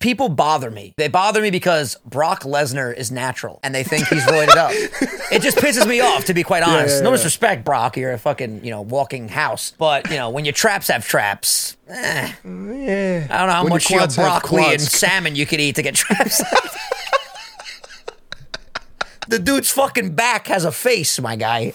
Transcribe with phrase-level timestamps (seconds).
[0.00, 0.94] people bother me.
[0.96, 4.72] They bother me because Brock Lesnar is natural and they think he's roided up.
[5.30, 6.96] It just pisses me off, to be quite honest.
[6.96, 7.16] yeah, no yeah.
[7.16, 7.98] disrespect, Brock.
[7.98, 9.74] You're a fucking, you know, walking house.
[9.76, 13.26] But, you know, when your traps have traps, eh, Yeah.
[13.28, 15.60] I don't know how When much you know, quads have broccoli and salmon you could
[15.60, 16.38] eat to get traps.
[19.28, 21.74] the dude's fucking back has a face, my guy.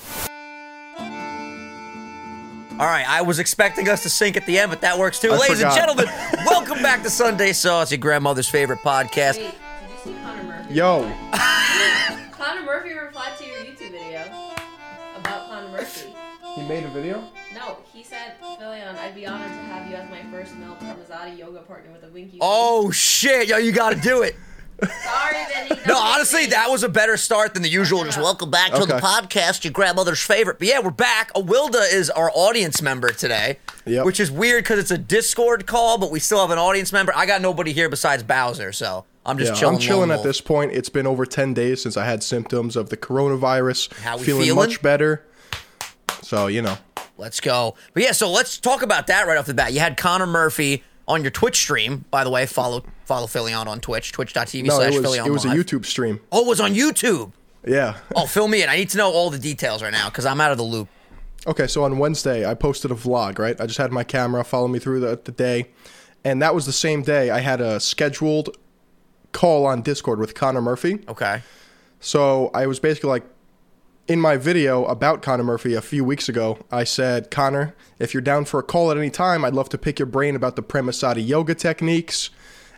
[2.80, 5.32] All right, I was expecting us to sink at the end, but that works too.
[5.32, 6.06] I Ladies and gentlemen,
[6.46, 9.38] welcome back to Sunday Sauce, your grandmother's favorite podcast.
[9.38, 10.74] Wait, did you see Connor Murphy?
[10.74, 11.02] Yo,
[12.32, 14.24] Connor Murphy replied to your YouTube video
[15.18, 16.14] about Connor Murphy.
[16.56, 17.24] he made a video.
[17.54, 20.76] No, he said, Philion, um, I'd be honored to have you as my first male
[20.76, 22.40] Parmesan yoga partner with a winky.
[22.42, 24.36] Oh shit, yo, you got to do it.
[24.86, 25.04] Face.
[25.04, 25.36] sorry,
[25.68, 25.82] Vinny.
[25.88, 28.04] No, honestly, that was a better start than the usual.
[28.06, 29.06] Just welcome back to the Okay.
[29.06, 30.58] podcast, your grandmother's favorite.
[30.60, 31.34] But yeah, we're back.
[31.34, 34.06] Awilda is our audience member today, Yep.
[34.06, 37.12] which is weird because it's a Discord call, but we still have an audience member.
[37.16, 39.76] I got nobody here besides Bowser, so I'm just Yeah, chilling.
[39.76, 40.24] I'm chilling lone at wolf.
[40.28, 40.72] this point.
[40.72, 43.92] It's been over 10 days since I had symptoms of the coronavirus.
[44.04, 44.56] How we feeling, feeling?
[44.70, 45.26] much better.
[46.22, 46.78] So, you know.
[47.18, 47.76] Let's go.
[47.94, 49.74] But yeah, so let's talk about that right off the bat.
[49.74, 52.06] You had Connor Murphy on your Twitch stream.
[52.12, 55.32] By the way, follow follow Philion on Twitch, twitch.tv No, slash it was Philion it
[55.32, 56.20] was a YouTube stream.
[56.32, 57.32] Oh, it was on YouTube.
[57.66, 57.98] Yeah.
[58.16, 58.70] Oh, fill me in.
[58.70, 60.88] I need to know all the details right now because I'm out of the loop.
[61.46, 63.60] Okay, so on Wednesday, I posted a vlog, right?
[63.60, 65.70] I just had my camera follow me through the, the day.
[66.24, 68.56] And that was the same day I had a scheduled
[69.34, 71.00] call on Discord with Connor Murphy.
[71.10, 71.42] Okay.
[72.00, 73.24] So I was basically like,
[74.08, 78.22] in my video about Connor Murphy a few weeks ago, I said, Connor, if you're
[78.22, 80.64] down for a call at any time, I'd love to pick your brain about the
[80.64, 82.30] Premasati yoga techniques.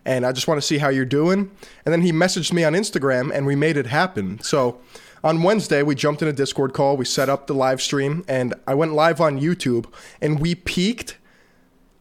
[0.05, 1.49] And I just want to see how you're doing.
[1.83, 4.39] And then he messaged me on Instagram and we made it happen.
[4.41, 4.79] So
[5.23, 8.53] on Wednesday, we jumped in a Discord call, we set up the live stream, and
[8.67, 11.17] I went live on YouTube and we peaked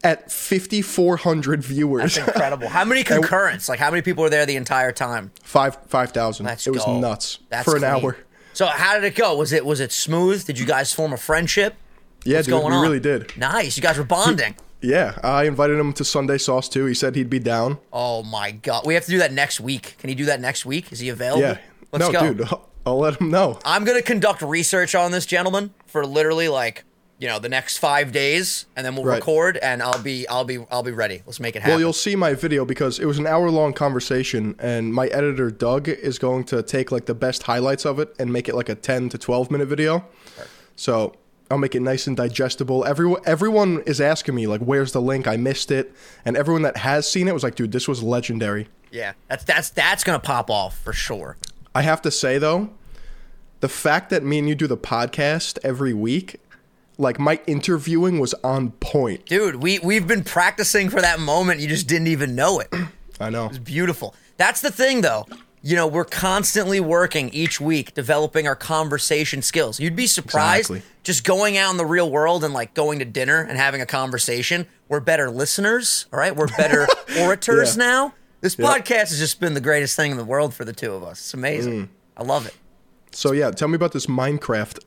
[0.03, 2.13] at 5,400 viewers.
[2.13, 2.67] That's incredible.
[2.67, 3.67] How many concurrents?
[3.67, 5.31] Like, how many people were there the entire time?
[5.41, 6.45] Five 5,000.
[6.45, 6.99] Let's it was go.
[6.99, 7.91] nuts That's for an clean.
[7.91, 8.17] hour.
[8.55, 9.35] So, how did it go?
[9.35, 10.45] Was it was it smooth?
[10.45, 11.75] Did you guys form a friendship?
[12.23, 12.81] Yeah, What's dude, going we on?
[12.81, 13.35] really did.
[13.37, 13.75] Nice.
[13.77, 14.55] You guys were bonding.
[14.81, 16.85] Yeah, I invited him to Sunday Sauce too.
[16.85, 17.79] He said he'd be down.
[17.91, 18.85] oh my god.
[18.85, 19.95] We have to do that next week.
[19.99, 20.91] Can he do that next week?
[20.93, 21.41] Is he available?
[21.41, 21.57] Yeah.
[21.91, 22.33] Let's no, go.
[22.33, 23.59] dude, I'll, I'll let him know.
[23.65, 26.85] I'm gonna conduct research on this gentleman for literally like
[27.19, 29.15] you know the next five days, and then we'll Right.
[29.15, 31.21] record, and I'll be I'll be I'll be ready.
[31.25, 31.71] Let's make it happen.
[31.73, 35.49] Well, you'll see my video because it was an hour long conversation, and my editor
[35.51, 38.69] Doug is going to take like the best highlights of it and make it like
[38.69, 40.05] a 10 to 12 minute video.
[40.75, 41.13] So
[41.49, 42.83] I'll make it nice and digestible.
[42.85, 45.27] Everyone, everyone is asking me like, "Where's the link?
[45.27, 45.93] I missed it."
[46.25, 49.69] And everyone that has seen it was like, "Dude, this was legendary." yeah, that's that's
[49.69, 51.37] that's gonna pop off for sure.
[51.73, 52.69] I have to say though,
[53.59, 56.39] the fact that me and you do the podcast every week,
[56.97, 59.25] like my interviewing was on point.
[59.25, 61.59] Dude, we we've been practicing for that moment.
[61.59, 62.73] You just didn't even know it.
[63.19, 63.45] I know.
[63.47, 64.13] It's beautiful.
[64.37, 65.25] That's the thing, though.
[65.61, 69.79] You know, we're constantly working each week, developing our conversation skills.
[69.79, 70.81] You'd be surprised Exactly.
[71.03, 73.85] just going out in the real world and like going to dinner and having a
[73.87, 74.67] conversation.
[74.89, 76.35] We're better listeners, all right?
[76.35, 76.85] We're better
[77.19, 77.83] orators Yeah.
[77.83, 78.13] now.
[78.41, 78.67] This Yeah.
[78.67, 81.19] podcast has just been the greatest thing in the world for the two of us.
[81.19, 81.85] It's amazing.
[81.85, 81.89] Mm.
[82.17, 82.53] I love it.
[83.11, 84.83] So yeah, tell me about this Minecraft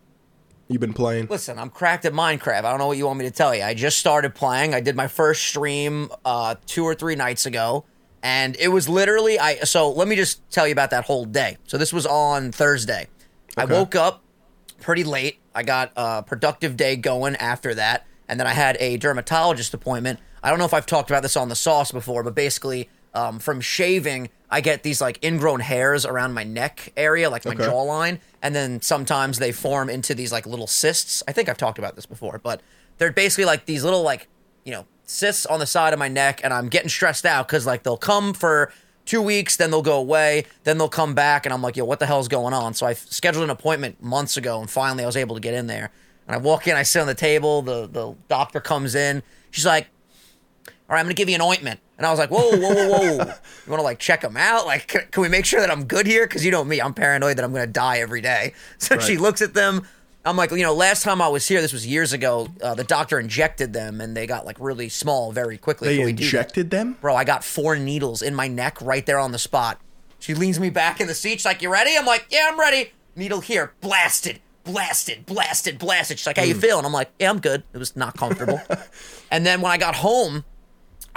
[0.69, 1.27] you've been playing.
[1.29, 2.65] Listen, I'm cracked at Minecraft.
[2.65, 3.63] I don't know what you want me to tell you.
[3.63, 4.75] I just started playing.
[4.75, 7.85] I did my first stream uh, two or three nights ago,
[8.23, 9.57] and it was literally I.
[9.61, 11.57] So let me just tell you about that whole day.
[11.67, 13.09] So this was on Thursday.
[13.57, 14.23] I woke up
[14.81, 15.41] pretty late.
[15.55, 20.21] I got a productive day going after that, and then I had a dermatologist appointment.
[20.43, 23.41] I don't know if I've talked about this on the sauce before, but basically, um,
[23.41, 27.65] from shaving, I get these like ingrown hairs around my neck area, like my Okay.
[27.65, 31.23] jawline, and then sometimes they form into these like little cysts.
[31.29, 32.63] I think I've talked about this before, but
[32.97, 34.27] they're basically like these little like
[34.65, 37.67] you know cysts on the side of my neck, and I'm getting stressed out because
[37.67, 38.73] like they'll come for
[39.05, 41.99] two weeks, then they'll go away, then they'll come back, and I'm like, yo, what
[41.99, 42.75] the hell's going on?
[42.75, 45.67] So I scheduled an appointment months ago, and finally I was able to get in
[45.67, 45.91] there.
[46.27, 49.67] And I walk in, I sit on the table, the the doctor comes in, she's
[49.67, 49.89] like,
[50.67, 51.81] all right, I'm gonna give you an ointment.
[51.99, 53.25] And I was like, whoa, whoa, whoa, whoa.
[53.67, 54.67] you wanna like check him out?
[54.67, 56.27] Like, can, can we make sure that I'm good here?
[56.27, 58.55] Because you know me, I'm paranoid that I'm gonna die every day.
[58.79, 59.87] So she looks at them.
[60.25, 62.49] I'm like, you know, last time I was here, this was years ago.
[62.63, 65.89] Uh, the doctor injected them, and they got like really small very quickly.
[65.89, 66.25] They Can we do that?
[66.25, 66.97] injected them?
[67.01, 69.81] Bro, I got four needles in my neck right there on the spot.
[70.21, 71.35] She leans me back in the seat.
[71.35, 71.97] She's like, You ready?
[71.97, 72.93] I'm like, Yeah, I'm ready.
[73.17, 73.73] Needle here.
[73.81, 74.41] Blasted.
[74.65, 75.25] Blasted.
[75.27, 75.79] Blasted.
[75.79, 76.19] Blasted.
[76.19, 76.85] She's like, How you feeling?
[76.85, 77.63] I'm like, Yeah, I'm good.
[77.73, 78.61] It was not comfortable.
[79.31, 80.45] and then when I got home,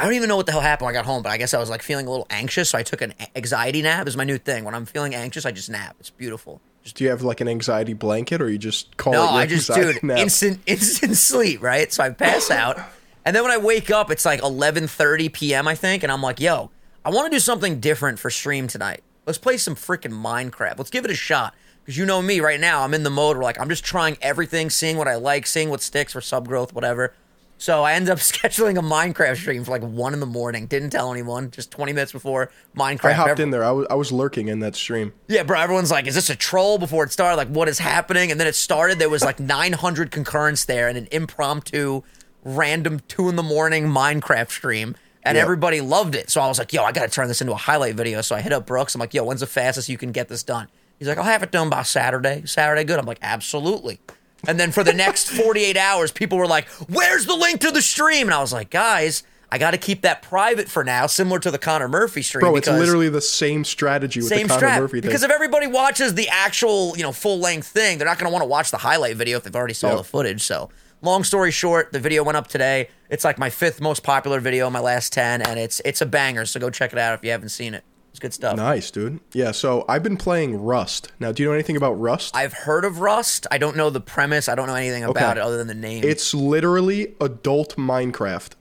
[0.02, 1.54] I don't even know what the hell happened when I got home, but I guess
[1.54, 2.72] I was like feeling a little anxious.
[2.72, 4.08] So I took an anxiety nap.
[4.08, 4.64] Is my new thing.
[4.64, 5.96] When I'm feeling anxious, I just nap.
[6.00, 6.60] It's beautiful.
[6.84, 9.42] Just, Do you have like an anxiety blanket or you just call No, it your
[9.42, 10.18] I just dude nap?
[10.18, 11.94] instant instant sleep, right?
[11.94, 12.80] So I pass out,
[13.26, 15.68] and then when I wake up, it's like 11:30 p.m.
[15.68, 16.72] I think, and I'm like, yo,
[17.06, 19.04] I want to do something different for stream tonight.
[19.28, 20.80] Let's play some freaking Minecraft.
[20.80, 21.54] Let's give it a shot.
[21.84, 24.18] Because you know me right now, I'm in the mode where like I'm just trying
[24.20, 27.14] everything, seeing what I like, seeing what sticks for sub growth, whatever.
[27.62, 30.66] So I ended up scheduling a Minecraft stream for like one in the morning.
[30.66, 31.52] Didn't tell anyone.
[31.52, 33.06] Just 20 minutes before Minecraft.
[33.06, 33.64] I hopped Every- in there.
[33.64, 35.14] I was, I was lurking in that stream.
[35.28, 35.60] yeah, bro.
[35.60, 38.32] Everyone's like, "Is this a troll?" Before it started, like, what is happening?
[38.32, 38.98] And then it started.
[38.98, 42.02] There was like 900 concurrents there, and an impromptu,
[42.44, 45.44] random two in the morning Minecraft stream, and Yep.
[45.44, 46.32] everybody loved it.
[46.32, 48.36] So I was like, "Yo, I got to turn this into a highlight video." So
[48.36, 48.96] I hit up Brooks.
[48.96, 50.68] I'm like, "Yo, when's the fastest you can get this done?"
[50.98, 52.42] He's like, "I'll have it done by Saturday.
[52.46, 54.00] Saturday, good." I'm like, "Absolutely."
[54.48, 57.82] And then for the next 48 hours, people were like, "Where's the link to the
[57.82, 59.24] stream?" And I was like, "Guys."
[59.54, 62.40] I got to keep that private for now, similar to the Connor Murphy stream.
[62.40, 64.80] Bro, it's literally the same strategy with same the Conor strap.
[64.80, 65.10] Murphy thing.
[65.10, 68.32] because if everybody watches the actual, you know, full length thing, they're not going to
[68.32, 69.98] want to watch the highlight video if they've already saw Yep.
[69.98, 70.42] the footage.
[70.44, 70.70] So,
[71.02, 72.88] long story short, the video went up today.
[73.10, 76.06] It's like my fifth most popular video in my last ten, and it's it's a
[76.06, 76.46] banger.
[76.46, 77.84] So go check it out if you haven't seen it.
[78.12, 78.58] It's good stuff.
[78.58, 79.20] Nice, dude.
[79.34, 81.12] Yeah, so I've been playing Rust.
[81.20, 82.36] Now, do you know anything about Rust?
[82.36, 83.48] I've heard of Rust.
[83.50, 84.50] I don't know the premise.
[84.50, 85.40] I don't know anything about Okay.
[85.40, 86.04] it other than the name.
[86.04, 88.52] It's literally adult Minecraft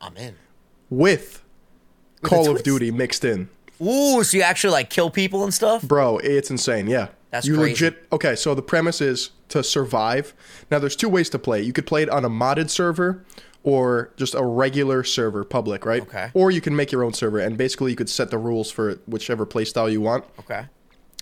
[0.00, 0.34] I'm in.
[0.90, 1.42] with
[2.22, 2.62] Call of.
[2.62, 3.48] Duty mixed in.
[3.80, 5.82] Ooh, so you actually like kill people and stuff?
[5.82, 6.86] Bro, it's insane.
[6.88, 7.08] Yeah.
[7.30, 7.70] That's you crazy.
[7.86, 8.06] legit.
[8.12, 10.32] Okay, so the premise is to survive.
[10.70, 11.62] Now, there's two ways to play.
[11.62, 13.24] You could play it on a modded server
[13.66, 16.02] or just a regular server, public, right?
[16.02, 16.30] Okay.
[16.34, 18.94] Or you can make your own server, and basically you could set the rules for
[19.06, 20.24] whichever playstyle you want.
[20.38, 20.66] Okay.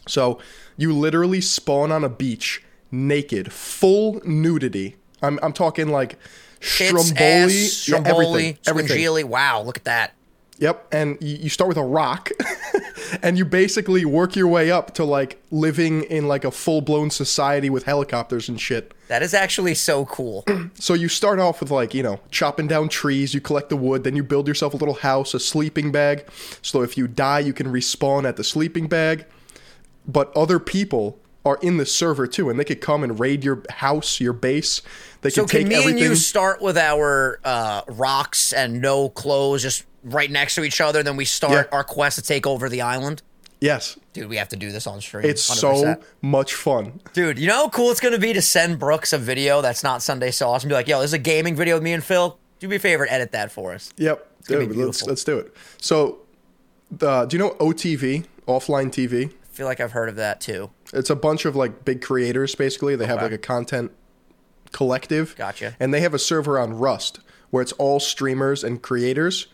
[0.07, 0.39] So
[0.77, 2.63] you literally spawn on a beach
[2.93, 4.97] naked, full nudity.
[5.23, 6.19] I'm, I'm talking like
[6.61, 9.31] Tits, Stromboli, ass, yeah, Stromboli, everything, everything.
[9.31, 10.15] Wow, look at that.
[10.59, 12.31] Yep, and you, you start with a rock,
[13.23, 17.11] and you basically work your way up to like living in like a full blown
[17.11, 18.94] society with helicopters and shit.
[19.09, 20.45] That is actually so cool.
[20.79, 24.03] So you start off with like you know chopping down trees, you collect the wood,
[24.05, 26.27] then you build yourself a little house, a sleeping bag.
[26.63, 29.25] So if you die, you can respawn at the sleeping bag.
[30.07, 33.63] But other people are in the server too, and they could come and raid your
[33.71, 34.83] house, your base.
[35.23, 36.03] They So can take can me everything.
[36.03, 40.81] and you start with our uh, rocks and no clothes, just right next to each
[40.81, 41.03] other?
[41.03, 41.77] Then we start Yeah.
[41.77, 43.23] our quest to take over the island.
[43.61, 45.27] yes, Dude, we have to do this on stream.
[45.27, 45.57] it's 100%.
[45.57, 47.01] so much fun.
[47.13, 50.03] Dude, you know how cool it's gonna be to send Brooks a video that's not
[50.03, 52.39] Sunday Sauce and be like, "Yo, this is a gaming video with me and Phil.
[52.61, 55.55] Do me a favor, edit that for us." Yep, dude, let's let's do it.
[55.81, 56.21] So,
[56.91, 59.31] the, do you know OTV, offline TV?
[59.31, 60.71] I feel like I've heard of that too.
[60.93, 62.97] It's a bunch of like big creators basically.
[62.97, 63.91] They have like a content
[64.73, 65.35] collective.
[65.37, 65.77] Gotcha.
[65.81, 67.21] And they have a server on Rust
[67.51, 69.47] where it's all streamers and creators.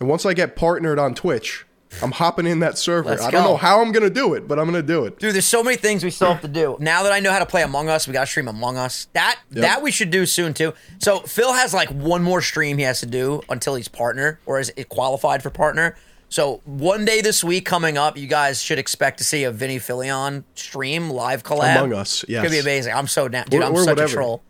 [0.00, 1.64] And once I get partnered on Twitch,
[2.02, 3.10] I'm hopping in that server.
[3.10, 3.50] Let's I don't go.
[3.50, 5.18] know how I'm gonna do it, but I'm gonna do it.
[5.18, 6.76] Dude, there's so many things we still have to do.
[6.80, 9.08] Now that I know how to play Among Us, we got to stream Among Us.
[9.12, 10.74] That that we should do soon too.
[10.98, 14.60] So Phil has like one more stream he has to do until he's partner or
[14.60, 15.96] is it qualified for partner.
[16.30, 19.78] So one day this week coming up, you guys should expect to see a Vinny
[19.78, 21.76] Filion stream live collab.
[21.76, 22.92] Among Us, yeah, It's gonna be amazing.
[22.92, 23.62] I'm so down, dude.
[23.62, 24.10] Or- I'm or such whatever.
[24.10, 24.42] a troll.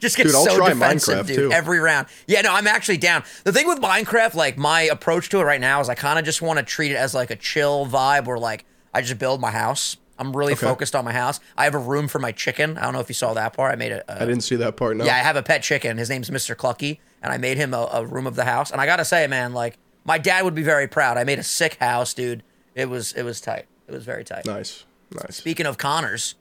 [0.00, 1.36] Just get Dude, so defensive, Minecraft, dude.
[1.36, 1.52] too.
[1.52, 2.06] Every round.
[2.26, 3.22] Yeah, no, I'm actually down.
[3.44, 6.24] The thing with Minecraft, like my approach to it right now is I kind of
[6.24, 8.64] just want to treat it as like a chill vibe where like
[8.94, 9.98] I just build my house.
[10.18, 10.66] I'm really Okay.
[10.66, 11.38] focused on my house.
[11.56, 12.76] I have a room for my chicken.
[12.76, 13.72] I don't know if you saw that part.
[13.72, 14.96] I made a, a I didn't see that part.
[14.96, 15.04] No.
[15.04, 15.96] yeah, I have a pet chicken.
[15.96, 16.54] His name's Mr.
[16.56, 18.70] Clucky, and I made him a, a room of the house.
[18.70, 21.16] And I gotta say, man, like my dad would be very proud.
[21.18, 22.42] I made a sick house, dude.
[22.74, 23.66] It was it was tight.
[23.88, 24.44] It was very tight.
[24.46, 24.84] Nice.
[25.12, 25.36] Nice.
[25.36, 26.34] Speaking of Connors,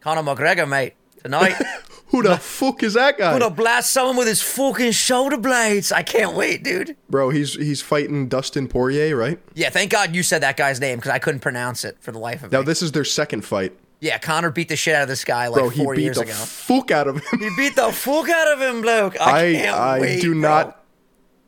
[0.00, 1.54] Conor McGregor, mate, tonight.
[2.08, 3.32] Who the fuck is that guy?
[3.38, 5.90] gonna blast someone with his fucking shoulder blades.
[5.90, 6.94] I can't wait, dude.
[7.08, 9.38] Bro, he's he's fighting Dustin Poirier, right?
[9.54, 12.18] Yeah, thank God you said that guy's name because I couldn't pronounce it for the
[12.18, 12.56] life of me.
[12.56, 12.66] Now me.
[12.66, 13.72] this is their second fight.
[14.00, 16.16] yeah, Connor beat the shit out of this guy like Bro, he four beat years
[16.18, 16.32] the ago.
[16.34, 17.38] fuck out of him.
[17.40, 19.18] he beat the fuck out of him, bloke.
[19.18, 20.40] I, I can't I wait, do bro.
[20.40, 20.84] not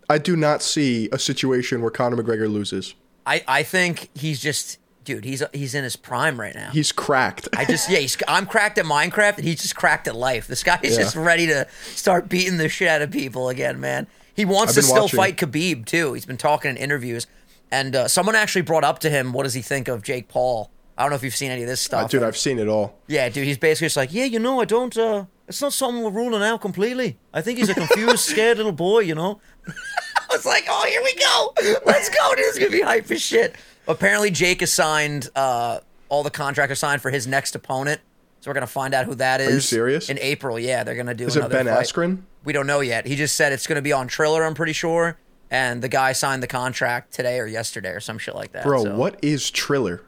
[0.08, 2.94] I do not see a situation where Conor McGregor loses.
[3.26, 5.24] I, I think he's just, dude.
[5.24, 6.70] He's he's in his prime right now.
[6.72, 7.48] He's cracked.
[7.56, 10.46] I just yeah, he's, I'm cracked at Minecraft, and he's just cracked at life.
[10.46, 11.02] This guy is Yeah.
[11.04, 14.06] just ready to start beating the shit out of people again, man.
[14.34, 15.16] He wants I've to still watching.
[15.16, 16.12] fight Khabib too.
[16.14, 17.26] He's been talking in interviews,
[17.70, 20.70] and uh, someone actually brought up to him, "What does he think of Jake Paul?"
[20.96, 22.04] I don't know if you've seen any of this stuff.
[22.04, 22.98] Uh, dude, I've seen it all.
[23.08, 24.96] yeah, dude, he's basically just like, "Yeah, you know, I don't.
[24.96, 27.18] uh It's not something we're ruling out completely.
[27.32, 31.02] I think he's a confused, scared little boy, you know." I was like, "Oh, here
[31.02, 31.80] we go.
[31.86, 33.54] Let's go, This is gonna be hype as shit."
[33.86, 38.00] Apparently, Jake has signed uh, all the contractors signed for his next opponent,
[38.40, 39.48] so we're gonna find out who that is.
[39.48, 40.08] Are you serious?
[40.10, 41.26] In April, yeah, they're gonna do.
[41.26, 41.86] Is it another Ben fight.
[41.86, 42.22] Askren?
[42.44, 43.06] We don't know yet.
[43.06, 44.44] He just said it's gonna be on Triller.
[44.44, 45.18] I'm pretty sure,
[45.50, 48.64] and the guy signed the contract today or yesterday or some shit like that.
[48.64, 50.02] Bro, so- what is Triller?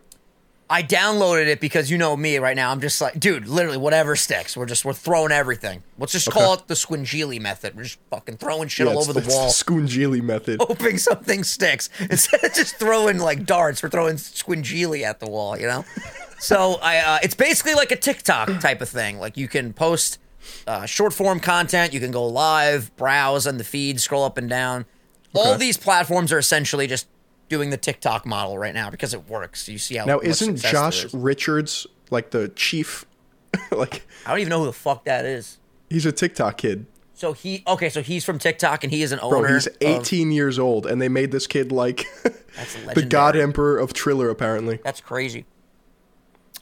[0.68, 2.72] I downloaded it because you know me right now.
[2.72, 4.56] I'm just like, dude, literally whatever sticks.
[4.56, 5.84] We're just we're throwing everything.
[5.96, 7.76] Let's just call it the Squingili method.
[7.76, 10.60] We're just fucking throwing shit Yeah, all over the wall, Scoongili method.
[10.60, 11.88] hoping something sticks.
[12.00, 15.56] Instead of just throwing like darts, we're throwing Squingili at the wall.
[15.56, 15.84] You know.
[16.40, 19.20] so I, uh, it's basically like a TikTok type of thing.
[19.20, 20.18] Like you can post
[20.66, 21.92] uh, short form content.
[21.92, 24.84] You can go live, browse on the feed, scroll up and down.
[25.32, 27.06] All these platforms are essentially just
[27.48, 29.68] doing the TikTok model right now because it works.
[29.68, 31.14] You see how Now, isn't Josh is.
[31.14, 33.04] Richards like the chief?
[33.70, 35.58] like I don't even know who the fuck that is.
[35.88, 39.18] he's a TikTok kid, So he okay, so he's from TikTok and he is an
[39.20, 39.38] bro.
[39.38, 39.54] owner.
[39.54, 42.06] He's of- 18 years old, and they made this kid like
[42.94, 43.06] the.
[43.08, 44.28] God Emperor of Triller.
[44.30, 45.46] Apparently, That's crazy.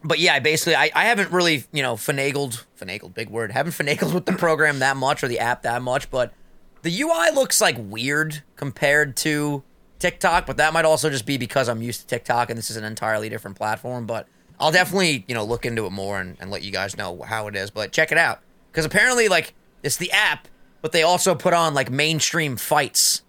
[0.06, 4.12] But yeah, basically, I, I haven't really, you know, finagled, finagled, big word, haven't finagled
[4.12, 6.34] with the program that much or the app that much, but
[6.82, 9.62] the UI looks like weird compared to
[10.04, 12.76] TikTok, but that might also just be because I'm used to TikTok and this is
[12.76, 14.04] an entirely different platform.
[14.04, 14.28] But
[14.60, 17.46] I'll definitely, you know, look into it more and, and let you guys know how
[17.46, 17.70] it is.
[17.70, 18.40] But check it out.
[18.70, 20.46] Because apparently, like, it's the app,
[20.82, 23.22] but they also put on, like, mainstream fights.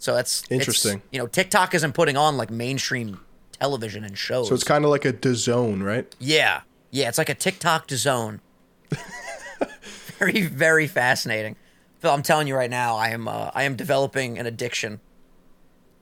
[0.00, 1.00] So that's Interesting.
[1.12, 3.20] you know, TikTok isn't putting on, like, mainstream
[3.60, 4.48] television and shows.
[4.48, 6.12] so it's kind of like a DAZN, right?
[6.18, 6.62] Yeah.
[6.90, 8.40] Yeah, it's like a TikTok to zone.
[10.18, 11.54] very, very fascinating.
[12.00, 15.00] Phil, I'm telling you right now, I am uh, I am developing an addiction.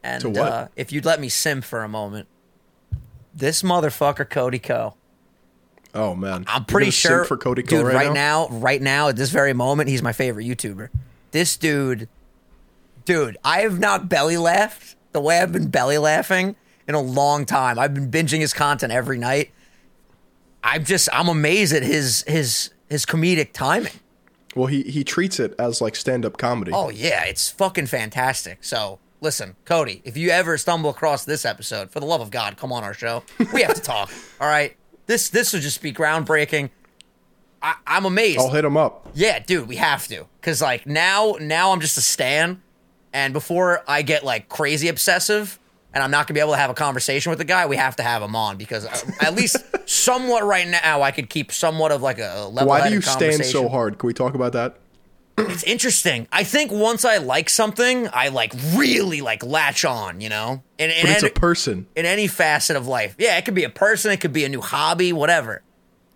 [0.08, 0.52] And To what?
[0.52, 2.28] Uh, if you'd let me sim for a moment,
[3.34, 4.94] this motherfucker Cody Ko.
[5.94, 8.48] Oh man, I'm pretty sure for Cody dude, Ko right, now?
[8.48, 10.88] right now, at this very moment, he's my favorite YouTuber.
[11.30, 12.08] This dude,
[13.04, 17.46] dude, I have not belly laughed the way I've been belly laughing in a long
[17.46, 17.78] time.
[17.78, 19.50] I've been binging his content every night.
[20.62, 23.92] I'm just I'm amazed at his his his comedic timing.
[24.54, 26.72] Well, he he treats it as like stand up comedy.
[26.74, 28.58] Oh yeah, it's fucking fantastic.
[28.64, 32.56] So listen, Cody, if you ever stumble across this episode, for the love of God,
[32.56, 33.22] come on our show.
[33.52, 34.10] We have to talk.
[34.40, 36.70] All right, this this would just be groundbreaking.
[37.60, 38.38] I, I'm amazed.
[38.38, 39.08] I'll hit him up.
[39.14, 40.26] Yeah, dude, we have to.
[40.42, 42.62] Cause like now now I'm just a stan.
[43.12, 45.58] And before I get like crazy obsessive
[45.94, 47.96] and I'm not gonna be able to have a conversation with the guy, we have
[47.96, 49.56] to have him on because uh, at least
[49.88, 52.68] somewhat right now I could keep somewhat of like a level.
[52.68, 53.98] Why do you stand so hard?
[53.98, 54.76] Can we talk about that?
[55.38, 56.26] It's interesting.
[56.32, 60.62] I think once I like something, I like really like latch on, you know?
[60.78, 61.86] And, and But it's a person.
[61.96, 63.14] in any facet of life.
[63.18, 65.62] Yeah, it could be a person, it could be a new hobby, whatever.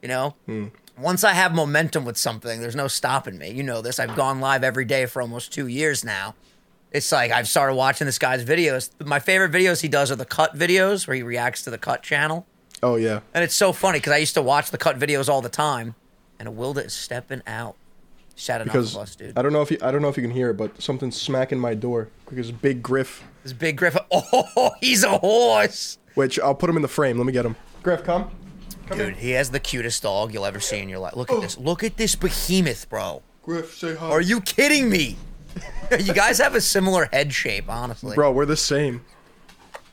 [0.01, 0.35] You know?
[0.47, 0.67] Hmm.
[0.99, 3.51] Once I have momentum with something, there's no stopping me.
[3.51, 3.99] You know this.
[3.99, 6.35] I've gone live every day for almost two years now.
[6.91, 8.91] It's like I've started watching this guy's videos.
[9.05, 12.03] My favorite videos he does are the cut videos where he reacts to the cut
[12.03, 12.47] channel.
[12.83, 13.21] Oh yeah.
[13.33, 15.95] And it's so funny because I used to watch the cut videos all the time.
[16.39, 17.77] And Wilda is stepping out.
[18.37, 19.37] Shout enough Because us, dude.
[19.39, 21.21] I don't know if you I don't know if you can hear it, but something's
[21.21, 22.09] smacking my door.
[22.29, 23.97] Because Big Griff, This big Griff.
[24.13, 25.99] Oh, he's a horse.
[26.15, 27.19] which I'll put him in the frame.
[27.19, 27.57] Let me get him.
[27.83, 28.31] Griff, come.
[28.87, 31.15] Come Dude, he has the cutest dog you'll ever see in your life.
[31.15, 31.59] Look at this.
[31.59, 33.23] Look at this behemoth, bro.
[33.43, 34.09] Griff, say hi.
[34.09, 35.17] Are you kidding me?
[36.01, 38.15] you guys have a similar head shape, honestly.
[38.15, 39.05] Bro, we're the same.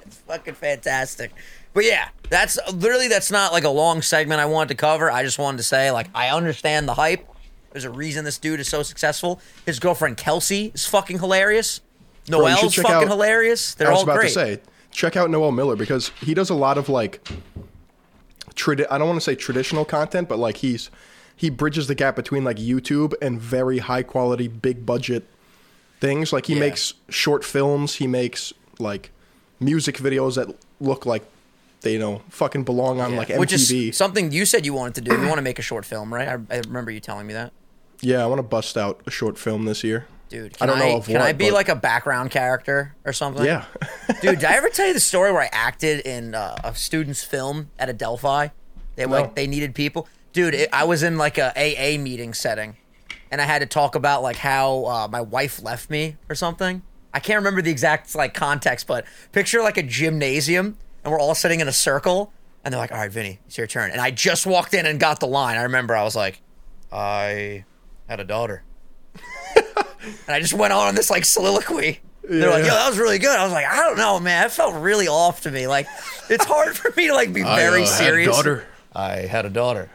[0.05, 1.31] It's fucking fantastic.
[1.73, 5.11] But yeah, that's literally that's not like a long segment I wanted to cover.
[5.11, 7.27] I just wanted to say like I understand the hype.
[7.71, 9.39] There's a reason this dude is so successful.
[9.65, 11.81] His girlfriend Kelsey is fucking hilarious.
[12.27, 12.37] should
[12.83, 13.73] fucking out- hilarious.
[13.75, 14.27] They're I was about great.
[14.29, 14.59] to say,
[14.91, 17.27] check out Noel Miller because he does a lot of like
[18.55, 20.89] tradi- I don't want to say traditional content, but like he's
[21.35, 25.25] he bridges the gap between like YouTube and very high quality, big budget
[26.01, 26.33] things.
[26.33, 26.59] Like he Yeah.
[26.59, 29.11] makes short films, he makes like
[29.59, 31.23] music videos that look like
[31.81, 33.17] they you know fucking belong on Yeah.
[33.19, 33.39] like MTV.
[33.39, 35.11] Which is something you said you wanted to do.
[35.19, 36.27] You want to make a short film, right?
[36.27, 37.53] I, I remember you telling me that.
[38.01, 40.07] Yeah, I want to bust out a short film this year.
[40.29, 43.13] Dude, I don't know of Can what, I be but- like a background character or
[43.13, 43.43] something?
[43.45, 43.65] Yeah.
[44.21, 47.23] Dude, did I ever tell you the story where I acted in uh, a student's
[47.23, 48.51] film at Adelphi?
[48.95, 49.11] They No.
[49.21, 50.07] like they needed people.
[50.33, 52.77] Dude, it, I was in like a AA meeting setting,
[53.31, 56.83] and I had to talk about like how uh, my wife left me or something.
[57.11, 61.33] I can't remember the exact like context, but picture like a gymnasium, and we're all
[61.33, 62.31] sitting in a circle,
[62.63, 64.99] and they're like, "All right, Vinny, it's your turn." And I just walked in and
[64.99, 65.57] got the line.
[65.57, 66.39] I remember I was like,
[66.91, 67.65] "I
[68.09, 68.63] had a daughter."
[69.55, 69.65] and
[70.27, 71.99] I just went on this like soliloquy.
[72.23, 74.45] They're like, "Yo, that was really good." I was like, "I don't know, man.
[74.45, 75.67] It felt really off to me.
[75.67, 75.87] Like,
[76.29, 79.89] it's hard for me to like be very serious." Daughter, I had a daughter.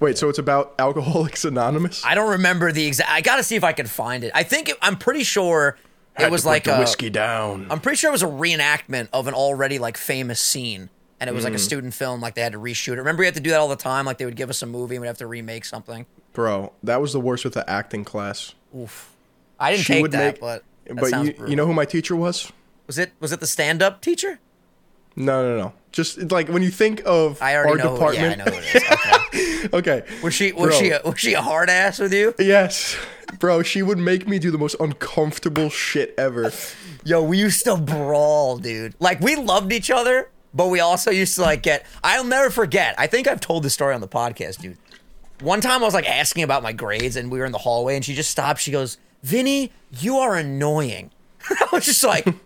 [0.00, 2.04] Wait, so it's about Alcoholics Anonymous?
[2.04, 3.08] I don't remember the exact.
[3.10, 4.32] I got to see if I can find it.
[4.34, 5.78] I think it, I'm pretty sure
[6.18, 6.76] it was like a.
[6.78, 7.68] Whiskey down.
[7.70, 10.90] I'm pretty sure it was a reenactment of an already like famous scene,
[11.20, 11.48] and it was Mm.
[11.48, 12.20] like a student film.
[12.20, 12.96] Like they had to reshoot it.
[12.98, 14.04] Remember, we had to do that all the time.
[14.04, 16.04] Like they would give us a movie, and we'd have to remake something.
[16.32, 18.54] Bro, that was the worst with the acting class.
[19.60, 21.50] I didn't She take would that, make, but that but you, brutal.
[21.50, 22.50] you know who my teacher was?
[22.86, 24.38] was it was it the stand up teacher?
[25.14, 25.72] No, no, no.
[25.92, 27.90] Just like when you think of I already our know.
[27.90, 28.36] Who, department.
[28.38, 29.68] yeah, I know who it is.
[29.72, 30.00] Okay.
[30.00, 30.20] okay.
[30.22, 30.78] Was she was Bro.
[30.80, 32.34] she a, was she a hard ass with you?
[32.38, 32.96] Yes,
[33.38, 33.62] bro.
[33.62, 36.50] She would make me do the most uncomfortable shit ever.
[37.04, 38.94] Yo, we used to brawl, dude.
[39.00, 41.84] Like we loved each other, but we also used to like get.
[42.02, 42.94] I'll never forget.
[42.96, 44.78] I think I've told this story on the podcast, dude.
[45.42, 47.96] One time I was like asking about my grades, and we were in the hallway,
[47.96, 48.60] and she just stopped.
[48.60, 51.10] She goes, "Vinny, you are annoying."
[51.50, 52.26] I was just like.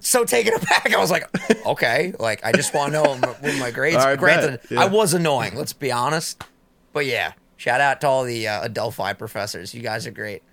[0.00, 1.28] So taken aback, I was like,
[1.66, 4.82] "Okay, like I just want to know what my grades." I Granted, yeah.
[4.82, 5.56] I was annoying.
[5.56, 6.40] Let's be honest,
[6.92, 9.74] but yeah, shout out to all the uh, Adelphi professors.
[9.74, 10.44] You guys are great.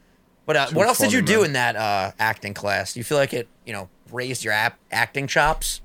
[0.48, 1.46] But uh, what else did you funny, do man.
[1.46, 2.94] in that uh, acting class?
[2.94, 5.82] Do you feel like it, you know, raised your ap- acting chops?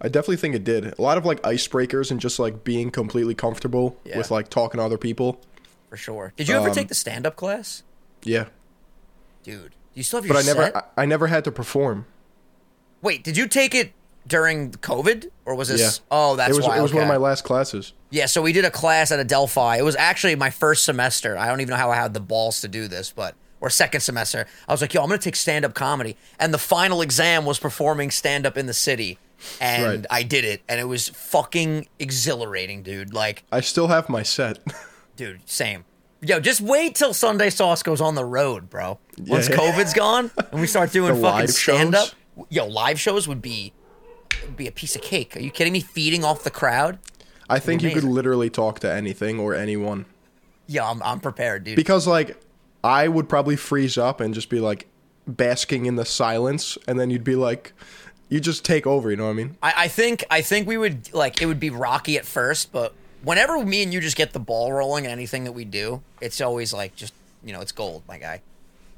[0.00, 0.98] I definitely think it did.
[0.98, 4.18] A lot of like icebreakers and just like being completely comfortable Yeah.
[4.18, 5.40] with like talking to other people.
[5.88, 6.32] For sure.
[6.36, 7.82] Did you ever Um, take the stand-up class,
[8.22, 8.46] Yeah,
[9.44, 9.72] dude?
[9.94, 10.76] You still have your but I never.
[10.76, 12.04] I, I never had to perform.
[13.00, 13.92] Wait, did you take it
[14.26, 15.80] during COVID or was this?
[15.80, 15.90] Yeah.
[16.10, 16.78] Oh, that's it was why.
[16.78, 17.92] it was one of my last classes.
[18.10, 19.78] Yeah, so we did a class at Adelphi.
[19.78, 21.38] It was actually my first semester.
[21.38, 24.00] I don't even know how I had the balls to do this, but or second
[24.00, 24.46] semester.
[24.68, 26.16] I was like, yo, I'm gonna take stand up comedy.
[26.38, 29.18] And the final exam was performing stand up in the city.
[29.60, 30.06] And Right.
[30.10, 33.12] I did it, and it was fucking exhilarating, dude.
[33.12, 34.58] Like, I still have my set.
[35.16, 35.84] dude, same.
[36.22, 38.98] Yo, just wait till Sunday Sauce goes on the road, bro.
[39.18, 39.56] Once Yeah.
[39.56, 42.08] COVID's gone and we start doing fucking stand up.
[42.48, 43.72] Yo, live shows would be
[44.42, 45.36] would be a piece of cake.
[45.36, 45.80] Are you kidding me?
[45.80, 46.98] Feeding off the crowd?
[47.48, 50.06] I think you could literally talk to anything or anyone
[50.66, 51.76] Yeah, I'm, I'm prepared, dude.
[51.76, 52.36] because like
[52.86, 54.86] I would probably freeze up and just be like
[55.26, 57.72] basking in the silence, and then you'd be like,
[58.28, 59.10] you just take over.
[59.10, 59.56] You know what I mean?
[59.62, 62.94] I, I think I think we would like it would be rocky at first, but
[63.22, 66.40] whenever me and you just get the ball rolling in anything that we do, it's
[66.40, 67.12] always like just
[67.44, 68.40] you know it's gold, my guy.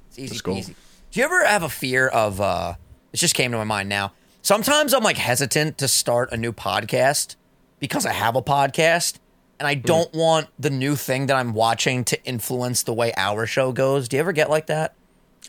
[0.09, 0.75] It's easy It's peasy.
[1.11, 2.41] Do you ever have a fear of?
[2.41, 2.75] uh
[3.13, 4.13] It just came to my mind now.
[4.43, 7.37] Sometimes I'm like hesitant to start a new podcast
[7.81, 9.17] because I have a podcast
[9.59, 13.47] and I don't want the new thing that I'm watching to influence the way our
[13.47, 14.09] show goes.
[14.09, 14.95] Do you ever get like that?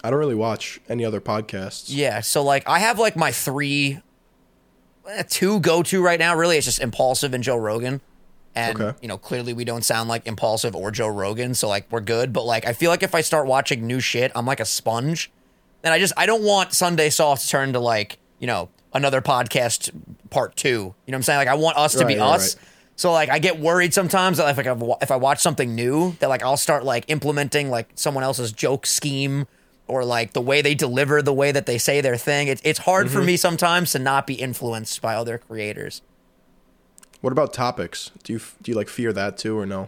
[0.04, 1.86] I don't really watch any other podcasts.
[1.88, 4.00] Yeah, so like I have like my three,
[5.10, 6.36] eh, two go to right now.
[6.36, 8.02] Really, it's just Impulsive and Joe Rogan,
[8.56, 8.98] and Okay.
[9.02, 12.32] you know clearly we don't sound like Impulsive or Joe Rogan, so like we're good.
[12.34, 15.32] But like I feel like if I start watching new shit, I'm like a sponge,
[15.84, 19.22] and I just I don't want Sunday Sauce to turn to like you know another
[19.22, 19.92] podcast
[20.30, 20.70] part two.
[20.70, 21.38] You know what I'm saying?
[21.40, 22.56] Like I want us to be Right, right, us.
[22.56, 22.66] right.
[23.00, 26.18] So like I get worried sometimes that if like I've, if I watch something new
[26.20, 29.48] that like I'll start like implementing like someone else's joke scheme
[29.88, 32.50] or like the way they deliver the way that they say their thing.
[32.50, 33.16] It's it's hard Mm-hmm.
[33.16, 36.02] for me sometimes to not be influenced by other creators.
[37.22, 38.12] What about topics?
[38.24, 39.88] Do you do you like fear that too or no?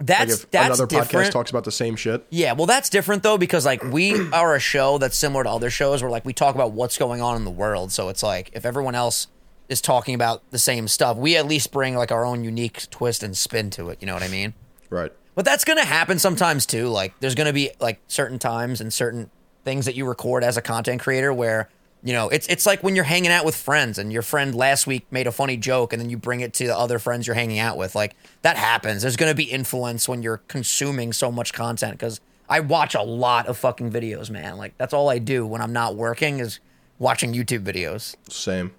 [0.00, 1.28] That's like if that's another different.
[1.28, 2.26] podcast talks about the same shit.
[2.30, 5.70] Yeah, well, that's different though because like we are a show that's similar to other
[5.70, 7.92] shows where like we talk about what's going on in the world.
[7.92, 9.28] So it's like if everyone else
[9.68, 13.22] is talking about the same stuff, we at least bring like our own unique twist
[13.22, 13.98] and spin to it.
[14.00, 14.54] You know what I mean?
[14.90, 15.12] Right.
[15.34, 16.88] But that's gonna happen sometimes too.
[16.88, 19.30] Like there's gonna be like certain times and certain
[19.64, 21.68] things that you record as a content creator where
[22.02, 24.86] you know it's it's like when you're hanging out with friends and your friend last
[24.86, 27.34] week made a funny joke and then you bring it to the other friends you're
[27.34, 27.94] hanging out with.
[27.94, 29.02] Like that happens.
[29.02, 33.46] There's gonna be influence when you're consuming so much content because I watch a lot
[33.46, 34.56] of fucking videos, man.
[34.56, 36.60] Like that's all I do when I'm not working is
[36.98, 38.16] watching YouTube videos.
[38.28, 38.72] Same.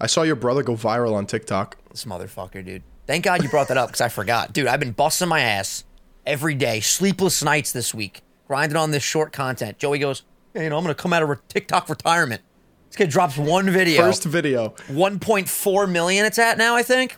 [0.00, 1.76] I saw your brother go viral on TikTok.
[1.90, 2.82] This motherfucker, dude.
[3.06, 4.52] Thank God you brought that up because I forgot.
[4.52, 5.84] Dude, I've been busting my ass
[6.24, 9.78] every day, sleepless nights this week, grinding on this short content.
[9.78, 10.22] Joey goes,
[10.54, 12.40] hey, you know, I'm going to come out of re- TikTok retirement.
[12.88, 14.00] This kid drops one video.
[14.00, 14.70] First video.
[14.88, 17.16] 1.4 million it's at now, I think.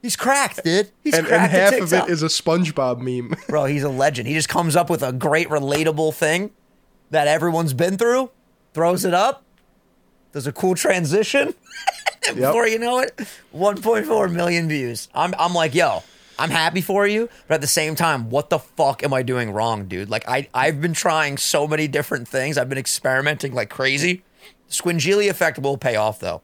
[0.00, 0.90] He's cracked, dude.
[1.02, 3.36] He's And, and half of it is a SpongeBob meme.
[3.48, 4.26] Bro, he's a legend.
[4.26, 6.50] He just comes up with a great relatable thing
[7.10, 8.30] that everyone's been through,
[8.74, 9.44] throws it up,
[10.32, 11.54] does a cool transition.
[12.24, 12.36] Yep.
[12.36, 13.16] Before you know it,
[13.52, 15.08] 1.4 million views.
[15.12, 16.04] I'm I'm like, yo,
[16.38, 19.50] I'm happy for you, but at the same time, what the fuck am I doing
[19.50, 20.08] wrong, dude?
[20.08, 22.56] Like I I've been trying so many different things.
[22.56, 24.22] I've been experimenting like crazy.
[24.70, 26.42] Squingili effect will pay off though.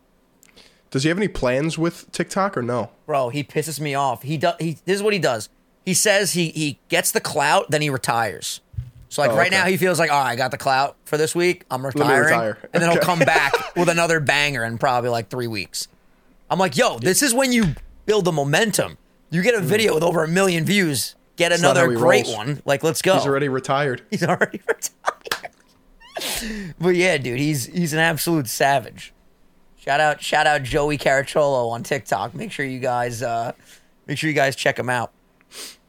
[0.90, 2.90] Does he have any plans with TikTok or no?
[3.06, 4.22] Bro, he pisses me off.
[4.22, 4.56] He does.
[4.58, 5.48] He this is what he does.
[5.84, 8.60] He says he he gets the clout, then he retires.
[9.08, 11.16] So like Oh, right now, he feels like, all right, I got the clout for
[11.16, 11.64] this week.
[11.70, 12.58] I'm retiring, retire.
[12.72, 15.88] and then he'll come back with another banger in probably like three weeks.
[16.50, 17.74] I'm like, yo, this is when you
[18.06, 18.98] build the momentum.
[19.30, 21.14] You get a video with over a million views.
[21.36, 22.36] Get not another great rolls.
[22.36, 22.62] one.
[22.64, 23.14] Like, let's go.
[23.14, 24.02] He's already retired.
[24.10, 25.52] He's already retired.
[26.80, 29.12] but yeah, dude, he's he's an absolute savage.
[29.76, 32.34] Shout out, shout out Joey Caracciolo on TikTok.
[32.34, 33.52] Make sure you guys, uh,
[34.08, 35.12] make sure you guys check him out.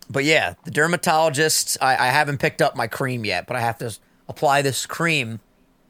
[0.10, 1.78] But yeah, the dermatologist.
[1.82, 3.96] I, I haven't picked up my cream yet, but I have to
[4.28, 5.40] apply this cream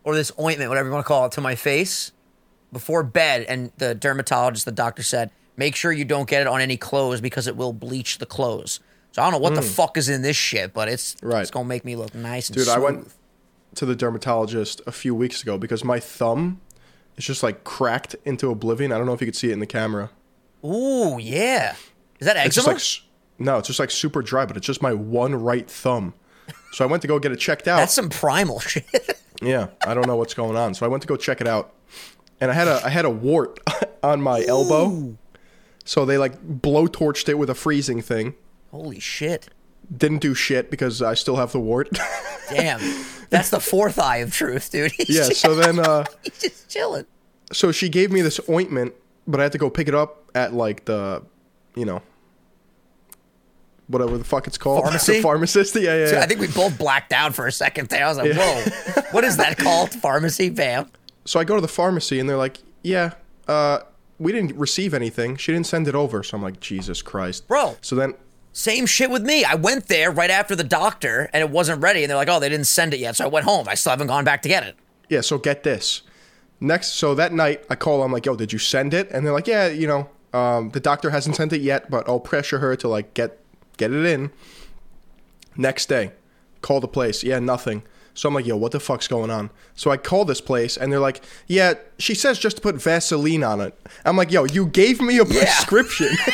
[0.03, 2.11] or this ointment, whatever you want to call it, to my face.
[2.71, 6.61] before bed, and the dermatologist, the doctor said, make sure you don't get it on
[6.61, 8.79] any clothes because it will bleach the clothes.
[9.11, 11.27] So I don't know what the fuck is in this shit, but it's Hmm.
[11.29, 11.41] Right.
[11.41, 13.11] it's gonna make me look nice and Dude, I went
[13.75, 16.61] to the dermatologist a few weeks ago because my thumb
[17.17, 18.91] is just like cracked into oblivion.
[18.91, 20.11] I don't know if you could see it in the camera.
[20.63, 21.75] Ooh, yeah.
[22.19, 22.73] Is that It's just eczema?
[22.75, 23.08] like
[23.39, 26.13] no, it's just like super dry, but it's just my one right thumb.
[26.73, 27.77] So I went to go get it checked out.
[27.77, 28.85] That's some primal shit.
[29.41, 30.73] Yeah, I don't know what's going on.
[30.73, 31.73] So I went to go check it out,
[32.41, 33.57] and I had a I had a wart
[34.03, 35.17] on my elbow.
[35.85, 38.35] So they like blowtorched it with a freezing thing.
[38.71, 39.47] Holy shit.
[39.95, 41.87] Didn't do shit because I still have the wart.
[42.49, 42.81] Damn.
[43.29, 44.91] That's the fourth eye of truth, dude.
[44.91, 45.27] He's yeah.
[45.29, 47.05] just, So then, uh, he's just chilling.
[47.53, 48.93] so she gave me this ointment,
[49.25, 51.23] but I had to go pick it up at like the,
[51.75, 52.01] you know,
[53.89, 54.83] whatever the fuck it's called.
[54.83, 55.21] Pharmacy?
[55.21, 55.75] pharmacist.
[55.75, 56.11] Yeah, yeah.
[56.13, 56.19] yeah.
[56.21, 58.05] I think we both blacked out for a second there.
[58.05, 59.91] I was like, whoa, what is that called?
[59.91, 60.49] Pharmacy?
[60.49, 60.89] Bam.
[61.25, 63.11] So I go to the pharmacy and they're like, "Yeah,
[63.47, 63.79] uh,
[64.17, 65.35] we didn't receive anything.
[65.35, 67.77] She didn't send it over." So I'm like, "Jesus Christ, Bro.
[67.81, 68.15] So then,
[68.51, 69.43] Same shit with me.
[69.43, 72.03] I went there right after the doctor and it wasn't ready.
[72.03, 73.15] And they're like, oh, they didn't send it yet.
[73.15, 73.67] So I went home.
[73.69, 74.75] I still haven't gone back to get it.
[75.09, 75.21] yeah.
[75.21, 76.01] So get this.
[76.59, 78.01] Next, so that night I call.
[78.03, 80.79] I'm like, "Yo, did you send it?" And they're like, "Yeah, you know, um, the
[80.79, 83.37] doctor hasn't sent it yet, but I'll pressure her to like get
[83.79, 84.29] get it in."
[85.57, 86.11] Next day,
[86.61, 87.23] call the place.
[87.23, 87.83] Yeah, nothing.
[88.13, 89.49] So I'm like, yo, what the fuck's going on?
[89.75, 93.43] So I call this place and they're like, yeah, she says just to put Vaseline
[93.43, 93.79] on it.
[94.03, 96.09] I'm like, yo, you gave me a prescription.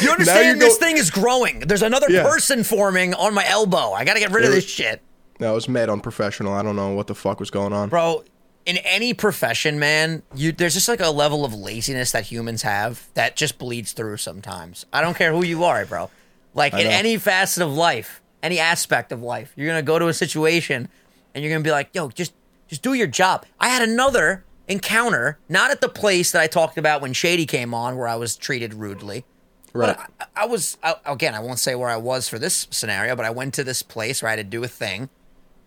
[0.00, 1.60] You understand you this go- thing is growing.
[1.60, 2.22] There's another Yeah.
[2.22, 3.92] person forming on my elbow.
[3.92, 4.54] I got to get rid of Yeah.
[4.54, 5.02] this shit.
[5.38, 6.54] no, it was mad unprofessional.
[6.54, 7.90] I don't know what the fuck was going on.
[7.90, 8.24] Bro,
[8.64, 13.08] in any profession, man, you there's just like a level of laziness that humans have
[13.12, 14.86] that just bleeds through sometimes.
[14.90, 16.10] I don't care who you are, bro.
[16.54, 20.14] Like in any facet of life, any aspect of life, you're gonna go to a
[20.14, 20.88] situation
[21.34, 22.32] and you're gonna be like, yo, just
[22.68, 23.44] just do your job.
[23.60, 27.74] I had another encounter, not at the place that I talked about when Shady came
[27.74, 29.24] on, where I was treated rudely.
[29.72, 29.96] Right.
[29.96, 31.34] But I, I was I, again.
[31.34, 34.22] I won't say where I was for this scenario, but I went to this place
[34.22, 35.08] where I had to do a thing,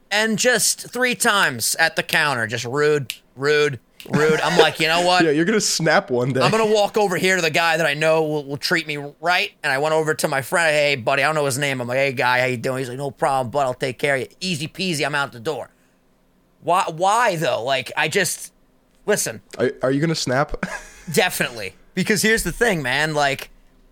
[0.10, 4.40] and just three times at the counter, just rude, rude, rude.
[4.42, 5.24] I'm like, you know what?
[5.26, 6.42] yeah, you're gonna snap one day.
[6.42, 8.98] I'm gonna walk over here to the guy that I know will, will treat me
[9.22, 10.74] right, and I went over to my friend.
[10.76, 11.82] Hey, buddy, I don't know his name.
[11.82, 12.80] I'm like, hey, guy, how you doing?
[12.80, 14.28] He's like, no problem, but I'll take care of you.
[14.40, 15.06] Easy peasy.
[15.06, 15.70] I'm out the door.
[16.62, 16.86] Why?
[16.88, 17.64] Why though?
[17.64, 18.54] Like, I just
[19.06, 19.42] listen.
[19.58, 20.66] are, are you gonna snap?
[21.14, 21.74] Definitely.
[21.94, 23.14] Because here's the thing, man.
[23.14, 23.50] Like,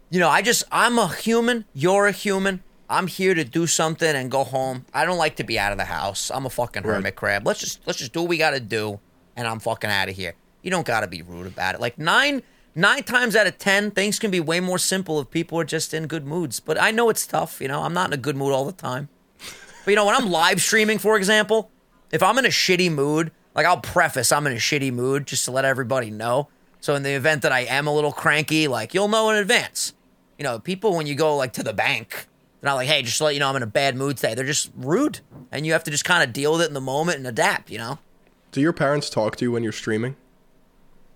[0.09, 1.65] you know, I just, I'm a human.
[1.73, 2.61] You're a human.
[2.87, 4.85] I'm here to do something and go home.
[4.93, 6.29] I don't like to be out of the house.
[6.29, 6.95] I'm a fucking Right.
[6.95, 7.47] hermit crab.
[7.47, 8.99] Let's just, let's just do what we got to do,
[9.35, 10.33] and I'm fucking out of here.
[10.61, 11.81] You don't got to be rude about it.
[11.81, 12.41] Like nine,
[12.73, 15.93] nine times out of ten, things can be way more simple if people are just
[15.93, 16.59] in good moods.
[16.59, 17.61] But I know it's tough.
[17.61, 19.09] You know, I'm not in a good mood all the time.
[19.83, 21.69] But you know, when I'm live streaming, for example,
[22.11, 25.45] if I'm in a shitty mood, like I'll preface I'm in a shitty mood just
[25.45, 26.49] to let everybody know.
[26.81, 29.93] So in the event that I am a little cranky, like you'll know in advance.
[30.37, 32.27] You know, people when you go like to the bank,
[32.61, 34.33] they're not like, hey, just let you know I'm in a bad mood today.
[34.33, 35.19] They're just rude.
[35.51, 37.69] And you have to just kind of deal with it in the moment and adapt,
[37.69, 37.99] you know?
[38.55, 40.15] Do your parents talk to you when you're streaming?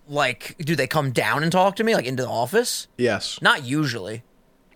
[0.10, 2.90] Like, do they come down and talk to me, like into the office?
[2.98, 3.42] Yes.
[3.42, 4.24] Not usually.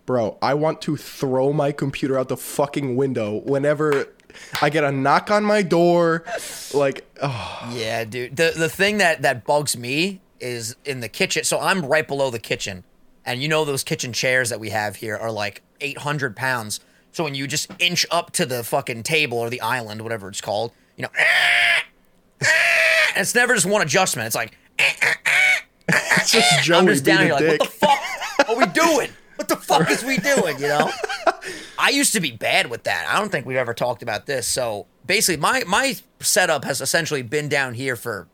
[0.06, 4.06] Bro, I want to throw my computer out the fucking window whenever
[4.62, 6.24] I get a knock on my door.
[6.72, 8.36] Like, oh, Yeah, dude.
[8.36, 11.44] The the thing that that bugs me is in the kitchen.
[11.44, 12.84] So I'm right below the kitchen,
[13.26, 16.80] and you know those kitchen chairs that we have here are like 800 pounds.
[17.12, 20.40] So when you just inch up to the fucking table or the island, whatever it's
[20.40, 21.10] called, you know,
[23.16, 24.26] it's never just one adjustment.
[24.26, 24.56] It's like
[25.88, 29.10] it's just Joey I'm just down here like, what the fuck are we doing?
[29.36, 30.58] What the fuck is we doing?
[30.58, 30.90] You know,
[31.78, 33.06] I used to be bad with that.
[33.08, 34.46] I don't think we've ever talked about this.
[34.46, 38.28] So basically, my my setup has essentially been down here for,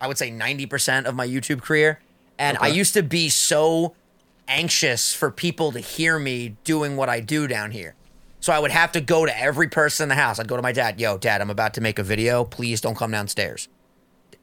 [0.00, 2.00] I would say, ninety percent of my YouTube career,
[2.38, 3.94] and I used to be so
[4.46, 7.94] anxious for people to hear me doing what I do down here.
[8.44, 10.38] So I would have to go to every person in the house.
[10.38, 12.44] I'd go to my dad, "Yo, dad, I'm about to make a video.
[12.44, 13.68] Please don't come downstairs."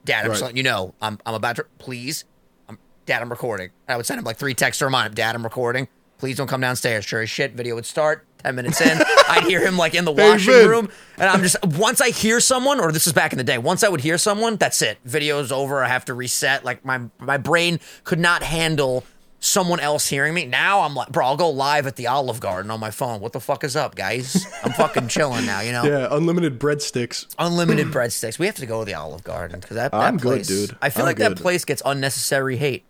[0.03, 0.95] Dad, I'm just letting you know.
[1.03, 2.25] I'm I'm about to please.
[2.67, 3.69] I'm Dad, I'm recording.
[3.87, 5.87] I would send him like three texts to remind him, Dad, I'm recording.
[6.17, 7.05] Please don't come downstairs.
[7.05, 8.25] Sure as shit, video would start.
[8.39, 12.01] Ten minutes in, I'd hear him like in the washing room, and I'm just once
[12.01, 13.59] I hear someone, or this is back in the day.
[13.59, 14.97] Once I would hear someone, that's it.
[15.05, 15.83] Video's over.
[15.83, 16.65] I have to reset.
[16.65, 19.03] Like my my brain could not handle
[19.41, 20.45] someone else hearing me.
[20.45, 23.19] Now I'm like, bro, I'll go live at the Olive Garden on my phone.
[23.19, 24.45] What the fuck is up, guys?
[24.63, 25.59] I'm fucking chilling now.
[25.59, 27.27] You know Yeah, unlimited breadsticks.
[27.37, 28.39] unlimited breadsticks.
[28.39, 30.77] We have to go to the Olive Garden because that, that I'm good, place, dude.
[30.81, 32.85] I feel I'm like that place gets unnecessary hate.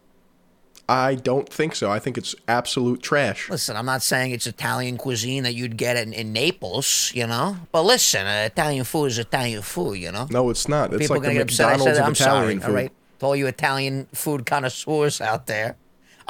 [0.89, 1.89] I don't think so.
[1.89, 3.49] I think it's absolute trash.
[3.49, 7.55] Listen, I'm not saying it's Italian cuisine that you'd get in, in Naples, you know.
[7.71, 10.27] But listen, uh, Italian food is Italian food, you know.
[10.29, 10.91] No, it's not.
[10.93, 11.67] It's People like the gonna get upset.
[11.67, 12.55] I said McDonald's of I'm sorry.
[12.55, 12.63] Food.
[12.65, 12.91] All right.
[13.19, 15.77] To all you Italian food connoisseurs out there,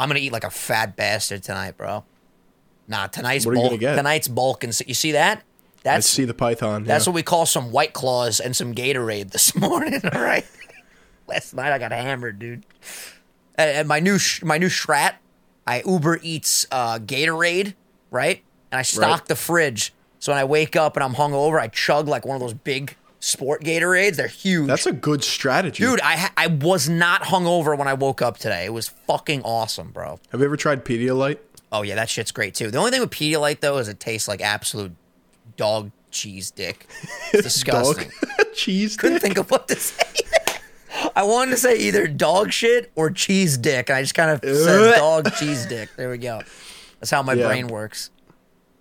[0.02, 2.04] I'm gonna eat like a fat bastard tonight, bro.
[2.88, 3.80] Nah, tonight's What bulk.
[3.80, 5.38] Tonight's bulk, and you see that?
[5.40, 5.42] I
[5.84, 6.84] That's see the python.
[6.84, 7.10] that's yeah.
[7.12, 10.00] what we call some White Claws and some Gatorade this morning.
[10.14, 10.46] All right.
[11.28, 12.66] Last night I got hammered, dude.
[13.56, 15.16] And, and my new sh- my new Shrat,
[15.66, 17.74] I Uber Eats uh, Gatorade,
[18.10, 18.42] right?
[18.72, 19.28] And I stock Right.
[19.28, 19.94] the fridge.
[20.20, 22.96] So when I wake up and I'm hungover, I chug like one of those big
[23.22, 24.18] sport Gatorades.
[24.18, 24.68] They're huge.
[24.68, 25.84] That's a good strategy.
[25.84, 28.66] Dude, I ha- I was not hungover when I woke up today.
[28.66, 30.20] It was fucking awesome, bro.
[30.34, 31.38] Have you ever tried Pedialyte?
[31.72, 32.70] Oh yeah, that shit's great too.
[32.70, 34.92] The only thing with Pedialyte though is it tastes like absolute
[35.56, 36.88] dog cheese dick.
[37.34, 38.12] It's disgusting.
[38.54, 38.98] Cheese.
[38.98, 39.22] Couldn't dick?
[39.24, 40.04] think of what to say.
[41.16, 44.42] I wanted to say either dog shit or cheese dick, and I just kind of
[44.44, 45.90] said dog cheese dick.
[45.96, 46.42] There we go.
[47.00, 47.48] That's how my Yeah.
[47.48, 48.10] brain works.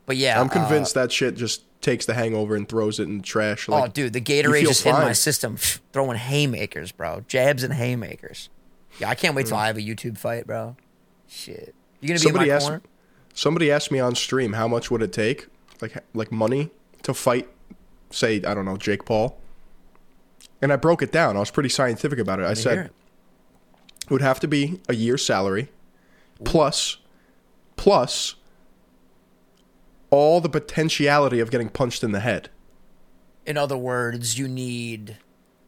[0.07, 3.19] But yeah, I'm uh, convinced that shit just takes the hangover and throws it in
[3.19, 3.69] the trash.
[3.69, 5.57] oh, dude, the Gatorade just in my system,
[5.93, 7.25] throwing haymakers, bro.
[7.27, 8.49] Jabs and haymakers.
[8.99, 9.63] Yeah, I can't wait till hmm.
[9.63, 10.77] I have a YouTube fight, bro.
[11.29, 12.23] Shit, you gonna be.
[12.23, 12.83] Somebody in my asked- corner?
[13.35, 15.47] somebody asked me on stream how much would it take,
[15.81, 16.71] like like money,
[17.03, 17.49] to fight,
[18.11, 19.39] say I don't know Jake Paul.
[20.63, 21.37] And I broke it down.
[21.37, 22.45] I was pretty scientific about it.
[22.45, 22.93] I said it.
[24.03, 25.71] it would have to be a year's salary,
[26.45, 26.99] plus,
[27.77, 28.35] plus
[30.11, 32.49] all the potentiality of getting punched in the head.
[33.47, 35.17] In other words, you need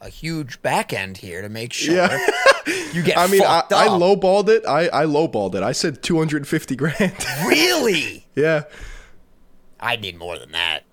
[0.00, 2.18] a huge back end here to make sure Yeah.
[2.92, 4.00] you get I mean, I, fucked I up.
[4.00, 4.64] lowballed it.
[4.66, 5.62] I, I lowballed it.
[5.62, 7.26] I said 250 grand.
[7.46, 8.26] really?
[8.34, 8.64] yeah.
[9.80, 10.84] I need more than that.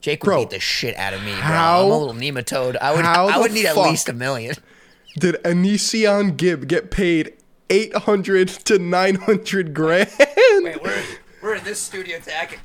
[0.00, 1.40] Jake would Bro, beat the shit out of me, bro.
[1.40, 2.76] how- I'm a little nematode.
[2.76, 4.54] I would how I would need at least a million.
[5.18, 7.34] Did AnEsonGib get paid
[7.70, 10.10] 800 to 900 grand?
[10.18, 11.02] Wait, we're
[11.42, 12.58] we're in this studio tacking.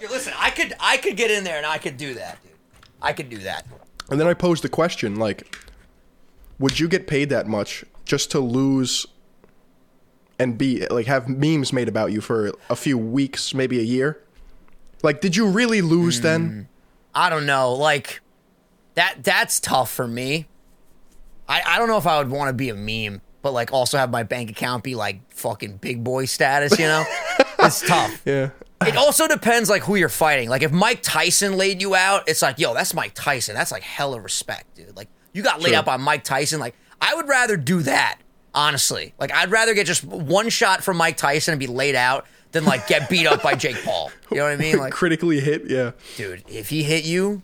[0.00, 2.52] Listen, I could I could get in there and I could do that, dude.
[3.00, 3.66] I could do that.
[4.10, 5.56] And then I posed the question like,
[6.58, 9.06] would you get paid that much just to lose
[10.38, 14.22] and be like have memes made about you for a few weeks, maybe a year?
[15.02, 16.24] Like, did you really lose hmm.
[16.24, 16.68] then?
[17.14, 18.20] I don't know, like
[18.94, 20.46] that that's tough for me.
[21.48, 23.98] I, I don't know if I would want to be a meme, but like also
[23.98, 27.04] have my bank account be like fucking big boy status, you know?
[27.66, 28.22] it's tough.
[28.26, 28.50] Yeah.
[28.86, 30.48] It also depends like who you're fighting.
[30.48, 33.54] Like if Mike Tyson laid you out, it's like, yo, that's Mike Tyson.
[33.54, 34.96] That's like hella respect, dude.
[34.96, 35.78] Like you got laid Sure.
[35.80, 36.60] out by Mike Tyson.
[36.60, 38.18] Like I would rather do that,
[38.54, 39.12] honestly.
[39.18, 42.64] Like I'd rather get just one shot from Mike Tyson and be laid out than
[42.64, 44.10] like get beat up by Jake Paul.
[44.30, 44.78] You know what I mean?
[44.78, 45.90] Like, Critically hit, yeah.
[46.16, 47.42] dude, if he hit you,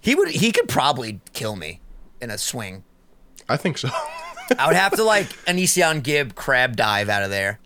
[0.00, 1.80] he would he could probably kill me
[2.22, 2.82] in a swing.
[3.46, 3.90] I think so.
[4.58, 7.58] I would have to like AnEsonGib crab dive out of there.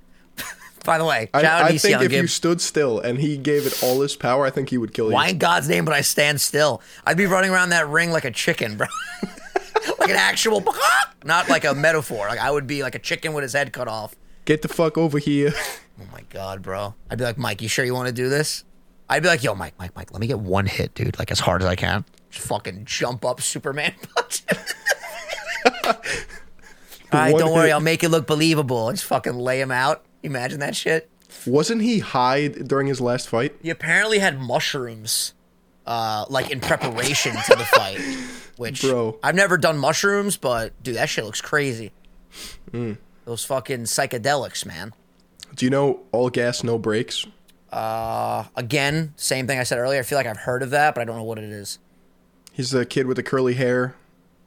[0.87, 3.83] By the way, I, I think AnEson if you stood still and he gave it
[3.83, 5.15] all his power, I think he would kill you.
[5.15, 6.81] Why in God's name would I stand still?
[7.05, 8.87] I'd be running around that ring like a chicken, bro.
[9.99, 10.65] like an actual,
[11.25, 12.29] not like a metaphor.
[12.29, 14.15] Like I would be like a chicken with his head cut off.
[14.45, 15.53] Get the fuck over here.
[15.99, 16.95] Oh my God, bro.
[17.11, 18.65] I'd be like, Mike, you sure you want to do this?
[19.09, 21.19] I'd be like, yo, Mike, Mike, Mike, let me get one hit, dude.
[21.19, 22.05] Like as hard as I can.
[22.29, 24.43] Just fucking jump up Superman punch.
[25.87, 25.95] All
[27.13, 27.73] right, don't worry.
[27.73, 28.91] I'll make it look believable.
[28.91, 30.05] Just fucking lay him out.
[30.23, 31.09] Imagine that shit.
[31.47, 33.55] Wasn't he high during his last fight?
[33.63, 35.35] He apparently had mushrooms,
[35.87, 37.99] uh, like in preparation to the fight.
[38.57, 39.19] Which Bro.
[39.23, 41.93] I've never done mushrooms, but dude, that shit looks crazy.
[42.71, 42.95] Hmm.
[43.27, 44.93] Those fucking psychedelics, man.
[45.55, 47.27] Do you know all gas, no brakes?
[47.71, 50.01] Uh, Again, same thing I said earlier.
[50.01, 51.79] I feel like I've heard of that, but I don't know what it is.
[52.53, 53.95] He's the kid with the curly hair.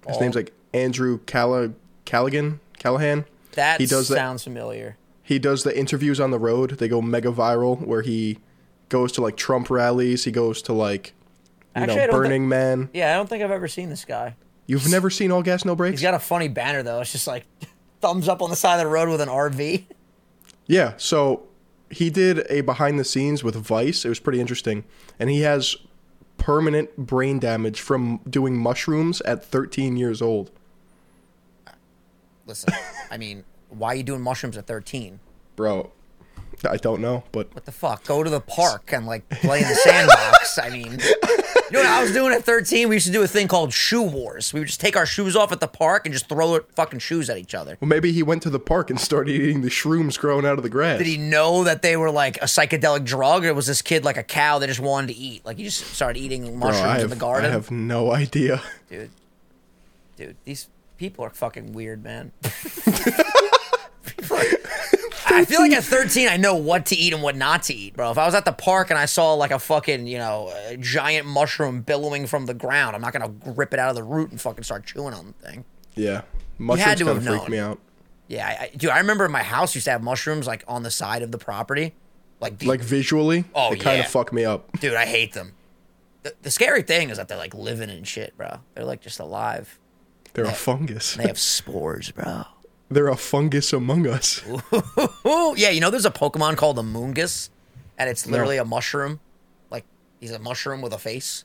[0.07, 0.19] His Oh.
[0.21, 1.73] name's like Andrew Calla-
[2.05, 2.59] Callaghan.
[2.79, 3.25] Callahan.
[3.51, 4.97] That He does that- sounds familiar.
[5.29, 6.71] He does the interviews on the road.
[6.79, 8.39] They go mega viral where he
[8.89, 10.23] goes to like Trump rallies.
[10.23, 11.13] He goes to like
[11.75, 12.89] you Actually, know Burning Man.
[12.95, 14.35] Yeah, I don't think I've ever seen this guy.
[14.65, 15.99] You've never seen all gas, no brakes?
[15.99, 16.99] He's got a funny banner though.
[17.01, 17.45] It's just like
[18.01, 19.83] thumbs up on the side of the road with an RV.
[20.65, 21.47] Yeah, so
[21.89, 24.05] he did a behind the scenes with Vice.
[24.05, 24.83] It was pretty interesting.
[25.17, 25.75] And he has
[26.37, 30.51] permanent brain damage from doing mushrooms at 13 years old.
[32.45, 32.71] Listen,
[33.09, 35.19] I mean, why are you doing mushrooms at 13?
[35.55, 35.91] Bro,
[36.69, 38.03] I don't know, but What the fuck?
[38.05, 40.57] Go to the park and like play in the sandbox.
[40.57, 42.89] I mean, you know what I was doing at 13?
[42.89, 44.51] We used to do a thing called shoe wars.
[44.53, 47.29] We would just take our shoes off at the park and just throw fucking shoes
[47.29, 47.77] at each other.
[47.79, 50.63] well, maybe he went to the park and started eating the shrooms growing out of
[50.63, 50.97] the grass.
[50.97, 54.17] Did he know that they were like a psychedelic drug, or was this kid like
[54.17, 55.45] a cow that just wanted to eat?
[55.45, 57.51] Like he just started eating mushrooms I have, in the garden.
[57.51, 58.61] I have no idea.
[58.89, 59.11] dude.
[60.17, 62.33] Dude, these people are fucking weird, man.
[65.31, 67.95] I feel like at 13, I know what to eat and what not to eat,
[67.95, 68.09] bro.
[68.11, 70.77] If I was at the park and I saw like a fucking, you know, a
[70.77, 74.31] giant mushroom billowing from the ground, I'm not gonna rip it out of the root
[74.31, 75.65] and fucking start chewing on the thing.
[75.95, 76.21] Yeah,
[76.57, 77.51] mushrooms to kind have of freak known.
[77.51, 77.79] me out.
[78.27, 80.91] Yeah, I, I, dude, I remember my house used to have mushrooms like on the
[80.91, 81.93] side of the property,
[82.39, 84.71] like, the, Like visually, Oh, they kind of fuck me up.
[84.79, 85.53] dude, I hate them.
[86.23, 88.59] The, the scary thing is that they're like living and shit, bro.
[88.75, 89.77] They're like just alive.
[90.33, 91.15] They're a fungus.
[91.15, 92.45] They have spores, bro.
[92.89, 94.41] They're a fungus among us.
[95.55, 97.49] Yeah, you know, there's a Pokemon called Amoonguss,
[97.97, 99.19] and it's literally a mushroom.
[99.69, 99.83] Like
[100.19, 101.43] he's a mushroom with a face.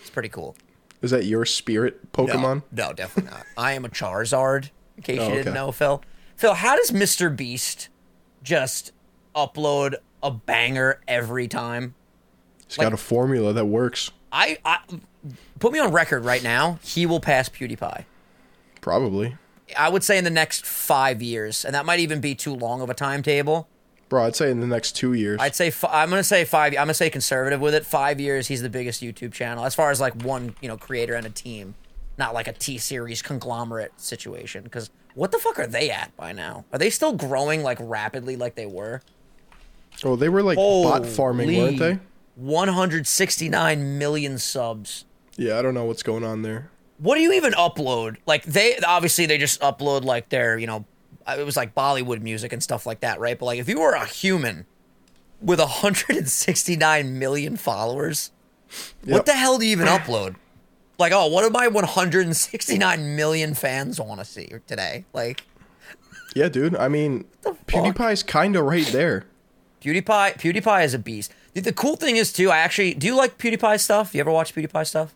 [0.00, 0.54] It's pretty cool.
[1.02, 2.62] Is that your spirit No, Pokemon?
[2.72, 3.44] No, definitely not.
[3.56, 4.70] I am a Charizard.
[4.96, 5.54] In case Oh, you didn't okay.
[5.54, 6.02] know, Phil.
[6.36, 7.34] Phil, how does Mr.
[7.34, 7.88] Beast
[8.42, 8.92] just
[9.34, 11.94] upload a banger every time?
[12.66, 14.10] He's like- got a formula that works.
[14.32, 14.78] I, I
[15.60, 16.78] put me on record right now.
[16.82, 18.04] He will pass PewDiePie.
[18.80, 19.36] Probably.
[19.76, 22.80] I would say in the next five years, and that might even be too long
[22.82, 23.68] of a timetable.
[24.08, 25.38] Bro, I'd say in the next two years.
[25.40, 26.72] I'd say fi- I'm gonna say five.
[26.72, 27.84] I'm gonna say conservative with it.
[27.84, 31.14] Five years, he's the biggest YouTube channel as far as like one you know creator
[31.14, 31.74] and a team,
[32.16, 34.62] not like a T series conglomerate situation.
[34.62, 36.64] Because what the fuck are they at by now?
[36.72, 39.02] Are they still growing like rapidly like they were?
[40.04, 41.98] oh, they were like bot farming, weren't they?
[42.36, 45.04] 169 million subs.
[45.36, 46.70] Yeah, I don't know what's going on there.
[46.98, 48.16] What do you even upload?
[48.26, 50.84] Like they obviously they just upload like their you know
[51.28, 53.38] it was like Bollywood music and stuff like that, right?
[53.38, 54.66] But like if you were a human
[55.40, 58.30] with 169 million followers,
[59.04, 60.36] what the hell do you even upload?
[60.98, 65.04] Like, oh, what do my 169 million fans want to see today?
[65.12, 65.44] Like,
[66.34, 66.74] Yeah, dude.
[66.74, 69.26] I mean, PewDiePie's kind of right there.
[69.82, 71.32] PewDiePie, PewDiePie is a beast.
[71.54, 72.50] Dude, the cool thing is too.
[72.50, 74.14] I actually do you like PewDiePie stuff?
[74.14, 75.14] You ever watch PewDiePie stuff?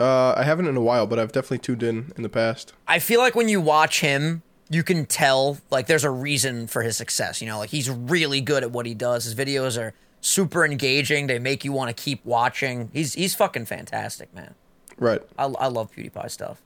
[0.00, 2.72] Uh, I haven't in a while, but I've definitely tuned in in the past.
[2.88, 6.82] I feel like when you watch him, you can tell like there's a reason for
[6.82, 7.40] his success.
[7.40, 9.24] You know, like he's really good at what he does.
[9.24, 11.26] His videos are super engaging.
[11.26, 12.90] They make you want to keep watching.
[12.92, 14.54] He's he's fucking fantastic, man.
[14.98, 15.22] Right.
[15.38, 16.60] I, I love PewDiePie stuff.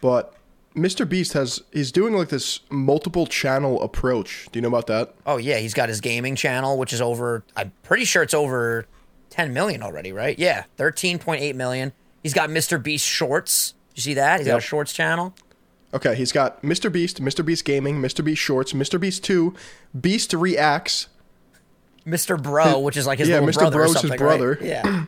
[0.00, 0.34] But
[0.76, 1.08] Mr.
[1.08, 4.48] Beast has he's doing like this multiple channel approach.
[4.52, 5.14] Do you know about that?
[5.26, 7.42] Oh yeah, he's got his gaming channel, which is over.
[7.56, 8.86] I'm pretty sure it's over
[9.34, 10.38] 10 million already, right?
[10.38, 11.92] Yeah, 13.8 million.
[12.22, 12.80] He's got Mr.
[12.80, 13.74] Beast Shorts.
[13.96, 14.38] You see that?
[14.38, 15.34] He's got a Shorts channel.
[15.92, 16.90] Okay, he's got Mr.
[16.90, 17.44] Beast, Mr.
[17.44, 18.24] Beast Gaming, Mr.
[18.24, 18.98] Beast Shorts, Mr.
[18.98, 19.52] Beast 2,
[20.00, 21.08] Beast Reacts.
[22.06, 22.40] Mr.
[22.40, 23.58] Bro, which is like his Yeah, little Mr.
[23.58, 24.50] brother or Bro's his something, brother.
[24.60, 24.62] right?
[24.62, 25.04] Yeah.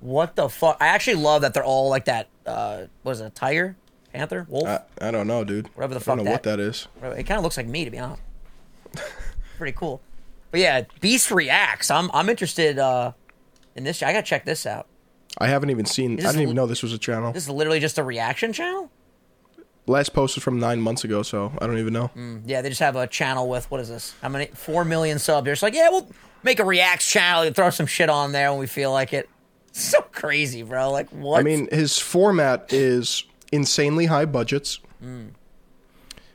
[0.00, 0.76] what the fuck?
[0.80, 2.28] I actually love that they're all like that.
[2.46, 3.76] Uh, was it a tiger,
[4.12, 4.66] panther, wolf?
[4.66, 5.68] I, I don't know, dude.
[5.76, 6.14] Whatever the fuck.
[6.14, 6.88] I don't know what that- that is.
[7.02, 8.22] It kind of looks like me, to be honest.
[9.56, 10.00] Pretty cool.
[10.50, 11.90] But yeah, Beast reacts.
[11.90, 13.12] I'm I'm interested uh,
[13.74, 14.02] in this.
[14.02, 14.86] I gotta check this out.
[15.38, 16.14] I haven't even seen.
[16.14, 17.32] I didn't even know this was a channel.
[17.32, 18.90] This is literally just a reaction channel.
[19.86, 22.10] Last post was from nine months ago, so I don't even know.
[22.44, 24.14] Yeah, they just have a channel with what is this?
[24.20, 24.46] How many?
[24.46, 25.44] Four million subs.
[25.44, 26.08] They're just like, yeah, we'll
[26.42, 29.28] make a reacts channel and throw some shit on there when we feel like it.
[29.72, 30.90] So crazy, bro.
[30.90, 31.40] Like what?
[31.40, 34.80] I mean, his format is insanely high budgets.
[35.00, 35.28] Hmm.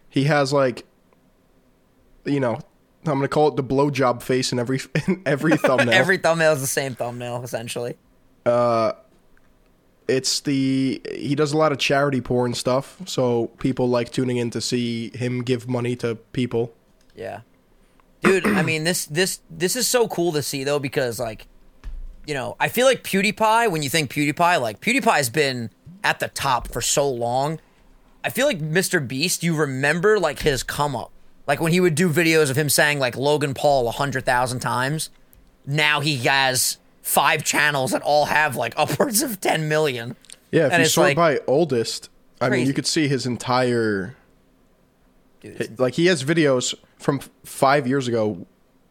[0.09, 0.85] He has like,
[2.25, 2.59] you know,
[3.05, 5.91] I'm gonna call it the blowjob face in every in every thumbnail.
[5.91, 7.95] every thumbnail is the same thumbnail essentially.
[8.45, 8.93] Uh,
[10.07, 14.49] it's the he does a lot of charity porn stuff, so people like tuning in
[14.51, 16.73] to see him give money to people.
[17.15, 17.41] Yeah.
[18.21, 21.47] Dude, I mean this this this is so cool to see though because like
[22.25, 25.69] you know, I feel like PewDiePie when you think PewDiePie, like PewDiePie's been
[26.03, 27.59] at the top for so long.
[28.23, 29.05] I feel like Mr.
[29.05, 31.11] Beast, you remember like his come up.
[31.47, 34.59] Like when he would do videos of him saying like Logan Paul a hundred thousand
[34.59, 35.09] times.
[35.65, 40.15] Now he has five channels that all have like upwards of ten million.
[40.51, 44.15] Yeah, if And you sort like- by oldest, I mean, you could see his entire
[45.41, 48.45] Dude, like he has videos from five years ago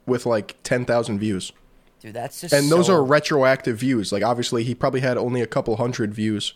[0.06, 1.52] with like ten thousand views,
[2.00, 4.12] dude, that's just and those so- are retroactive views.
[4.12, 6.52] Like obviously, he probably had only a couple hundred views,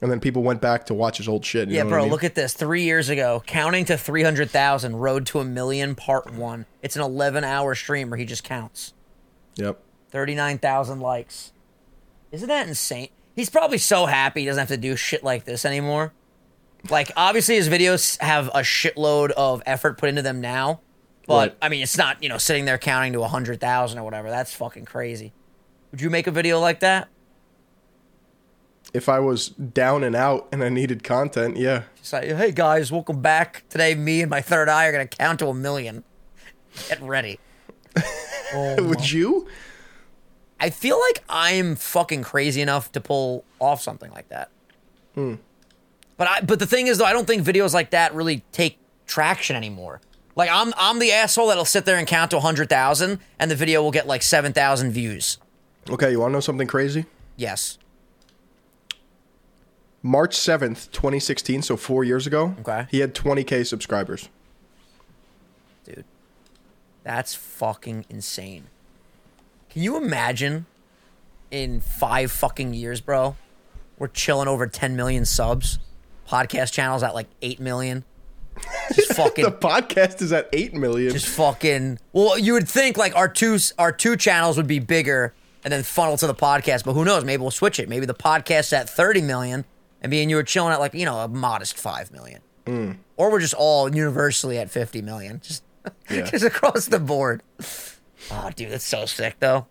[0.00, 1.68] and then people went back to watch his old shit.
[1.68, 2.10] you Yeah, bro, I mean?
[2.10, 2.52] look at this.
[2.54, 6.66] Three years ago, counting to 300,000, Road to a Million, Part 1.
[6.82, 8.94] It's an 11 hour stream where he just counts.
[9.56, 9.80] Yep.
[10.10, 11.52] 39,000 likes.
[12.32, 13.08] Isn't that insane?
[13.36, 16.12] He's probably so happy he doesn't have to do shit like this anymore.
[16.88, 20.80] Like, obviously, his videos have a shitload of effort put into them now.
[21.26, 21.56] But, Right.
[21.62, 24.30] I mean, it's not, you know, sitting there counting to 100,000 or whatever.
[24.30, 25.32] That's fucking crazy.
[25.90, 27.08] Would you make a video like that?
[28.92, 31.84] If I was down and out and I needed content, yeah.
[31.96, 33.64] Just like, hey guys, welcome back.
[33.68, 36.02] Today, me and my third eye are gonna count to a million.
[36.88, 37.38] Get ready.
[38.52, 39.46] Oh, Would you?
[40.58, 44.50] I feel like I'm fucking crazy enough to pull off something like that.
[45.14, 45.36] Hmm.
[46.16, 48.78] But I, but the thing is, though, I don't think videos like that really take
[49.06, 50.00] traction anymore.
[50.36, 53.82] Like I'm I'm the asshole that'll sit there and count to 100,000 and the video
[53.82, 55.38] will get like 7,000 views.
[55.88, 57.06] Okay, you want to know something crazy?
[57.36, 57.78] Yes.
[60.02, 62.86] March 7th, 2016, so four years ago, Okay.
[62.90, 64.28] he had 20K subscribers.
[65.84, 66.04] Dude.
[67.04, 68.64] That's fucking insane.
[69.68, 70.66] Can you imagine
[71.50, 73.36] in 5 fucking years, bro?
[73.98, 75.78] We're chilling over 10 million subs.
[76.28, 78.04] Podcast channels at like 8 million.
[78.94, 81.12] Just fucking The podcast is at 8 million.
[81.12, 85.32] just fucking well you would think like our two our two channels would be bigger
[85.64, 88.14] and then funnel to the podcast but who knows maybe we'll switch it maybe the
[88.14, 89.64] podcast's at 30 million
[90.00, 92.96] and and you were chilling at like you know a modest 5 million mm.
[93.16, 95.62] or we're just all universally at 50 million just
[96.10, 96.22] Yeah.
[96.22, 97.42] just across the board
[98.30, 99.66] oh dude that's so sick though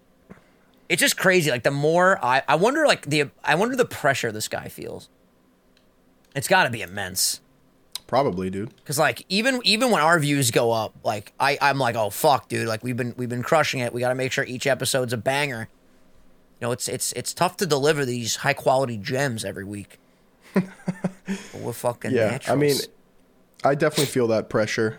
[0.88, 4.32] it's just crazy like the more i i wonder like the i wonder the pressure
[4.32, 5.10] this guy feels
[6.36, 7.42] it's got to be immense
[8.10, 8.74] Probably, dude.
[8.86, 12.50] Cause like even even when our views go up, like I I'm like oh fuck
[12.50, 13.94] dude like we've been we've been crushing it.
[13.94, 15.70] We got to make sure each episode's a banger.
[16.60, 19.99] You know it's it's it's tough to deliver these high quality gems every week.
[21.62, 22.50] we're fucking Yeah, naturals.
[22.50, 22.76] I mean,
[23.64, 24.98] I definitely feel that pressure,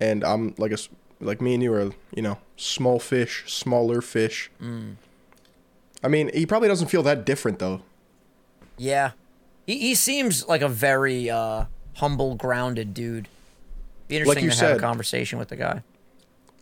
[0.00, 0.88] and I'm like a s-
[1.20, 4.50] like me and you are you know small fish, smaller fish.
[4.62, 4.94] Mm.
[6.02, 7.82] I mean, he probably doesn't feel that different though.
[8.78, 9.12] yeah,
[9.66, 11.64] he he seems like a very uh,
[11.94, 13.28] humble, grounded dude.
[14.08, 15.82] Be interesting you to have a conversation with the guy.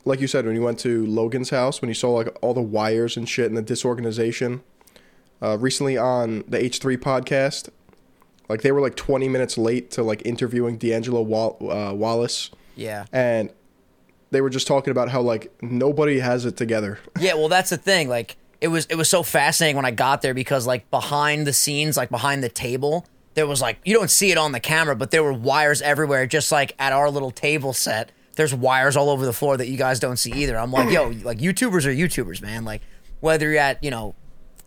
[0.04, 2.62] Like you said, when you went to Logan's house, when you saw like all the
[2.62, 4.62] wires and shit and the disorganization.
[5.40, 7.68] Uh, recently on the H3 podcast,
[8.48, 13.04] like they were like 20 minutes late to like interviewing D'Angelo Wall- uh, Wallace, Yeah.
[13.12, 13.50] and
[14.30, 16.98] they were just talking about how like nobody has it together.
[17.20, 18.08] Yeah, well, that's the thing.
[18.08, 21.52] Like, it was it was so fascinating when I got there because like behind the
[21.52, 24.96] scenes, like behind the table, there was like you don't see it on the camera,
[24.96, 26.26] but there were wires everywhere.
[26.26, 29.76] Just like at our little table set, there's wires all over the floor that you
[29.78, 30.58] guys don't see either.
[30.58, 32.64] I'm like, yo, like YouTubers are YouTubers, man.
[32.64, 32.82] Like
[33.20, 34.14] whether you're at you know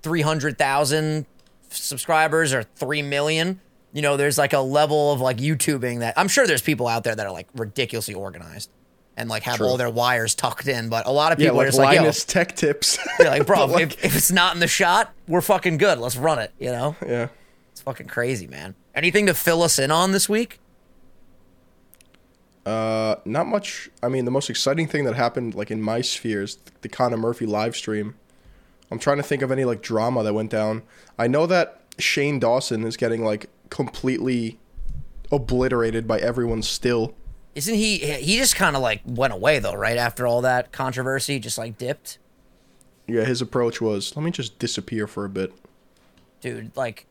[0.02, 1.26] three hundred thousand
[1.70, 3.60] subscribers or three million.
[3.94, 7.04] You know, there's like a level of like YouTubing that I'm sure there's people out
[7.04, 8.70] there that are like ridiculously organized
[9.18, 9.68] and like have True.
[9.68, 10.90] all their wires tucked in.
[10.90, 12.98] But a lot of Yeah, people are like just like, yo, Linus Tech Tips.
[13.20, 16.00] you're like, bro, like, if, if it's not in the shot, we're fucking good.
[16.00, 16.52] Let's run it.
[16.60, 17.28] You know, yeah.
[17.72, 18.76] it's fucking crazy, man.
[18.96, 20.60] Anything to fill us in on this week?
[22.66, 23.90] Uh, not much.
[24.04, 27.18] I mean, the most exciting thing that happened, like in my sphere, is the Conor
[27.18, 28.16] Murphy live stream.
[28.92, 30.84] I'm trying to think of any like drama that went down.
[31.18, 34.60] I know that Shane Dawson is getting like completely
[35.32, 37.16] obliterated by everyone still.
[37.56, 37.98] Isn't he?
[37.98, 41.80] He just kind of like went away though, right after all that controversy, just like
[41.80, 42.20] dipped.
[43.08, 45.52] Yeah, his approach was, let me just disappear for a bit.
[46.40, 47.08] Dude, like,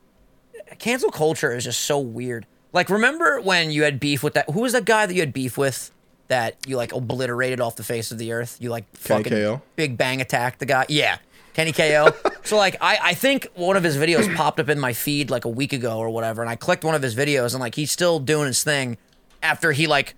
[0.79, 2.47] cancel culture is just so weird.
[2.73, 4.49] Like, remember when you had beef with that?
[4.49, 5.91] Who was that guy that you had beef with?
[6.29, 8.57] That you like obliterated off the face of the earth.
[8.61, 9.63] You like fucking KO?
[9.75, 10.87] big bang attack the guy.
[10.89, 11.19] Yeah,
[11.55, 12.11] Kenny KO.
[12.44, 15.44] so like, I I think one of his videos popped up in my feed like
[15.44, 17.90] a week ago or whatever, and I clicked one of his videos, and like he's
[17.90, 18.96] still doing his thing
[19.42, 20.14] after he like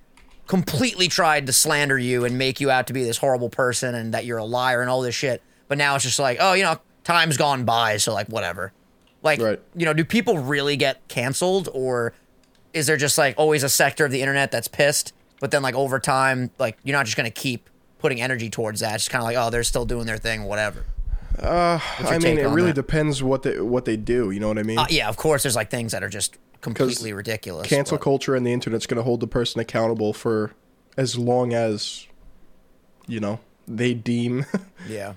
[0.46, 4.12] completely tried to slander you and make you out to be this horrible person and
[4.12, 5.40] that you're a liar and all this shit.
[5.68, 8.72] But now it's just like, oh, you know, time's gone by, so like whatever.
[9.22, 9.60] Like, Right.
[9.76, 12.12] you know, do people really get canceled or
[12.72, 15.12] is there just like always a sector of the internet that's pissed?
[15.40, 18.96] But then like over time, like you're not just gonna keep putting energy towards that.
[18.96, 20.84] It's kind of like, oh, they're still doing their thing, whatever.
[21.40, 22.74] I mean, it really that?
[22.74, 24.30] depends what they what they do.
[24.30, 24.78] You know what I mean?
[24.78, 27.68] Uh, yeah, of course, there's like things that are just completely ridiculous.
[27.68, 30.52] Cancel but- culture and the internet's going to hold the person accountable for
[30.96, 32.06] as long as
[33.06, 34.46] you know they deem.
[34.88, 35.14] Yeah.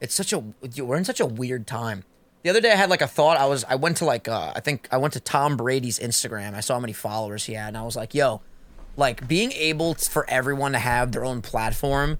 [0.00, 0.42] It's such a
[0.82, 2.02] we're in such a weird time.
[2.42, 3.36] The other day I had like a thought.
[3.36, 6.54] I was I went to like uh, I think I went to Tom Brady's Instagram.
[6.54, 8.40] I saw how many followers he had, and I was like, "Yo,
[8.96, 12.18] like being able t- for everyone to have their own platform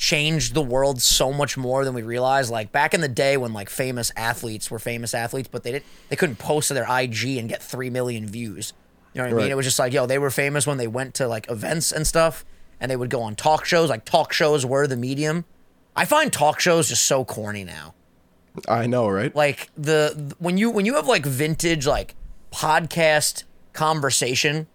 [0.00, 2.50] changed the world so much more than we realized.
[2.50, 5.84] Like back in the day when like famous athletes were famous athletes, but they didn't
[6.08, 8.72] they couldn't post to their IG and get three million views.
[9.12, 9.50] You know what I mean?
[9.50, 12.06] It was just like, yo, they were famous when they went to like events and
[12.06, 12.46] stuff,
[12.80, 13.90] and they would go on talk shows.
[13.90, 15.44] Like talk shows were the medium.
[15.94, 17.94] I find talk shows just so corny now.
[18.68, 19.34] I know, right?
[19.36, 22.14] Like the when you when you have like vintage like
[22.50, 23.44] podcast
[23.74, 24.66] conversation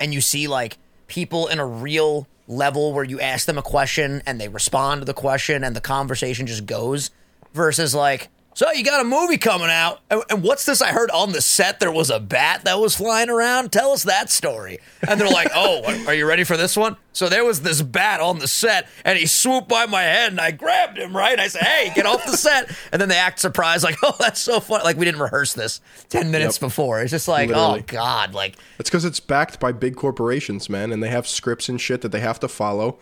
[0.00, 4.22] and you see like people in a real level where you ask them a question
[4.26, 7.10] and they respond to the question and the conversation just goes
[7.52, 10.80] versus like So you got a movie coming out, and, and what's this?
[10.80, 13.72] I heard on the set there was a bat that was flying around.
[13.72, 14.78] Tell us that story.
[15.08, 18.20] And they're like, "Oh, are you ready for this one?" So there was this bat
[18.20, 21.16] on the set, and he swooped by my head, and I grabbed him.
[21.16, 24.14] Right, I said, "Hey, get off the set!" And then they act surprised, like, "Oh,
[24.20, 26.60] that's so funny!" Like we didn't rehearse this ten minutes Yep.
[26.60, 27.00] before.
[27.00, 27.80] It's just like, Literally.
[27.80, 31.68] oh god, like It's because it's backed by big corporations, man, and they have scripts
[31.68, 32.98] and shit that they have to follow.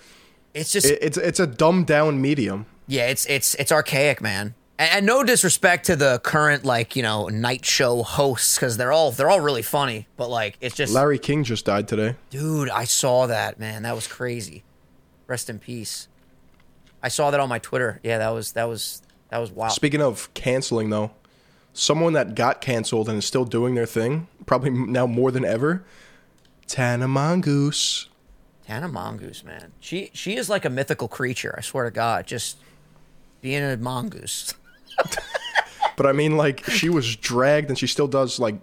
[0.54, 2.64] it's just It, it's it's a dumbed down medium.
[2.86, 4.54] Yeah, it's it's it's archaic, man.
[4.78, 8.92] And, and no disrespect to the current like you know night show hosts because they're
[8.92, 12.16] all they're all really funny, but like it's just Larry King just died today.
[12.30, 12.70] dude.
[12.70, 13.82] I saw that man.
[13.82, 14.64] That was crazy.
[15.26, 16.08] Rest in peace.
[17.02, 18.00] I saw that on my Twitter.
[18.02, 19.72] Yeah, that was that was that was wild.
[19.72, 21.10] Speaking of canceling, though,
[21.72, 25.84] someone that got canceled and is still doing their thing, probably now more than ever,
[26.66, 28.08] Tana Mongoose.
[28.66, 29.72] Tana Mongoose, man.
[29.80, 31.54] She she is like a mythical creature.
[31.58, 32.58] I swear to God, just
[33.40, 34.54] being a mongoose.
[35.96, 38.54] But I mean, like, she was dragged and she still does, like,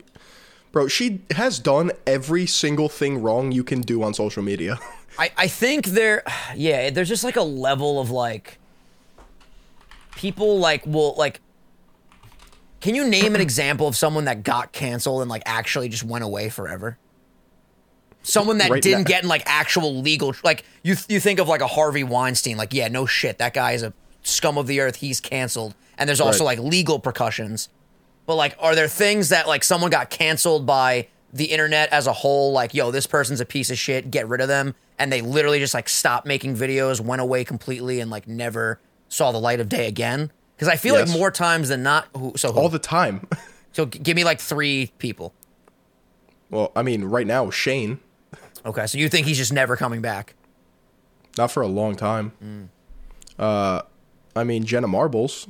[0.72, 4.80] bro, she has done every single thing wrong you can do on social media.
[5.18, 6.24] I, I think there
[6.56, 8.58] yeah there's just like a level of like
[10.16, 11.42] people like will like
[12.82, 16.24] can you name an example of someone that got canceled and like actually just went
[16.24, 16.98] away forever
[18.24, 21.48] someone that Right didn't now- get in like actual legal like you you think of
[21.48, 24.80] like a Harvey Weinstein like yeah no shit that guy is a scum of the
[24.80, 26.58] earth he's canceled and there's also Right.
[26.58, 27.70] like legal precautions
[28.26, 32.14] but like, are there things that like someone got canceled by the internet as a
[32.14, 32.52] whole?
[32.52, 34.12] Like, yo, this person's a piece of shit.
[34.12, 38.00] Get rid of them, and they literally just like stopped making videos, went away completely,
[38.00, 40.32] and like never saw the light of day again.
[40.56, 41.10] Because I feel Yes.
[41.10, 42.08] like more times than not.
[42.16, 42.60] Who, so who?
[42.60, 43.28] All the time.
[43.72, 45.34] so g- give me like three people.
[46.52, 48.00] well, I mean, right now, Shane,
[48.64, 50.36] Okay, so you think he's just never coming back?
[51.36, 52.32] not for a long time.
[52.46, 52.68] Mm.
[53.40, 53.82] Uh,
[54.36, 55.48] I mean, Jenna Marbles.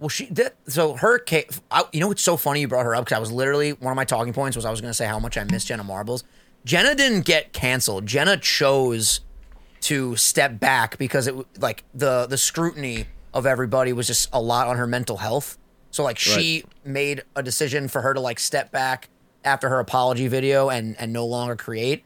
[0.00, 0.52] Well, she did.
[0.66, 3.20] So her case, I, you know what's so funny you brought her up because I
[3.20, 5.36] was literally one of my talking points was I was going to say how much
[5.36, 6.24] I miss Jenna Marbles.
[6.64, 8.06] Jenna didn't get canceled.
[8.06, 9.20] Jenna chose
[9.82, 14.66] to step back because it like the the scrutiny of everybody was just a lot
[14.66, 15.58] on her mental health.
[15.90, 19.08] So like she made a decision for her to like step back
[19.44, 22.04] after her apology video and and no longer create.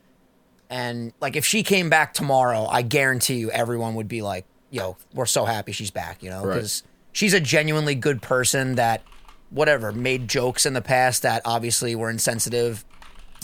[0.69, 4.97] And like if she came back tomorrow, I guarantee you everyone would be like, "Yo,
[5.13, 6.83] we're so happy she's back," you know, Right.
[7.15, 9.03] She's a genuinely good person that
[9.49, 12.85] whatever made jokes in the past that obviously were insensitive.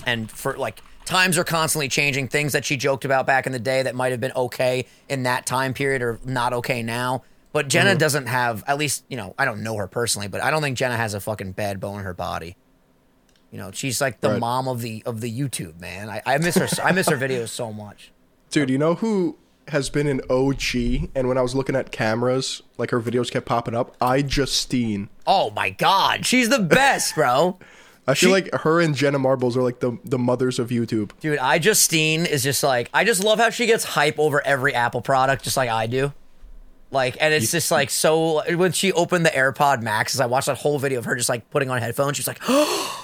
[0.04, 2.28] And for like times are constantly changing.
[2.28, 5.22] Things that she joked about back in the day that might have been okay in
[5.22, 7.22] that time period or not okay now.
[7.52, 7.98] But jenna mm-hmm.
[7.98, 10.78] doesn't have at least you know i don't know her personally but i don't think
[10.78, 12.56] jenna has a fucking bad bone in her body.
[13.50, 14.38] You know she's like the Right.
[14.38, 16.08] mom of the of the youtube man.
[16.08, 18.12] I, I miss her i miss her videos so much.
[18.50, 19.36] Dude, you know who
[19.70, 21.10] has been an OG?
[21.14, 23.98] And when I was looking at cameras, like her videos kept popping up.
[23.98, 25.08] iJustine.
[25.26, 27.58] oh my god she's the best bro
[28.06, 31.12] I feel She- like her and Jenna Marbles are like the the mothers of YouTube.
[31.20, 35.00] Dude, iJustine is just like I just love how she gets hype over every Apple
[35.02, 36.12] product, just like I do.
[36.90, 38.42] Like, and it's just like so.
[38.56, 41.48] When she opened the AirPod Maxes, I watched that whole video of her just like
[41.50, 42.16] putting on headphones.
[42.16, 42.99] She's like, oh,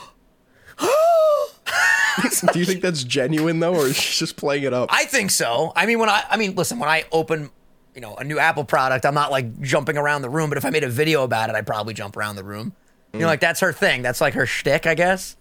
[2.52, 4.88] Do you think that's genuine though, or is she just playing it up?
[4.92, 5.72] I think so.
[5.76, 7.50] I mean, when I, I mean, listen, when I open,
[7.94, 10.48] you know, a new Apple product, I'm not like jumping around the room.
[10.48, 12.74] But if I made a video about it, I'd probably jump around the room.
[13.12, 14.02] You know, like that's her thing.
[14.02, 15.36] That's like her shtick, I guess.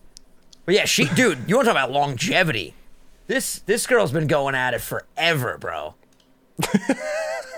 [0.66, 2.74] But yeah, she, dude, you want to talk about longevity?
[3.28, 5.96] This this girl's been going at it forever, bro.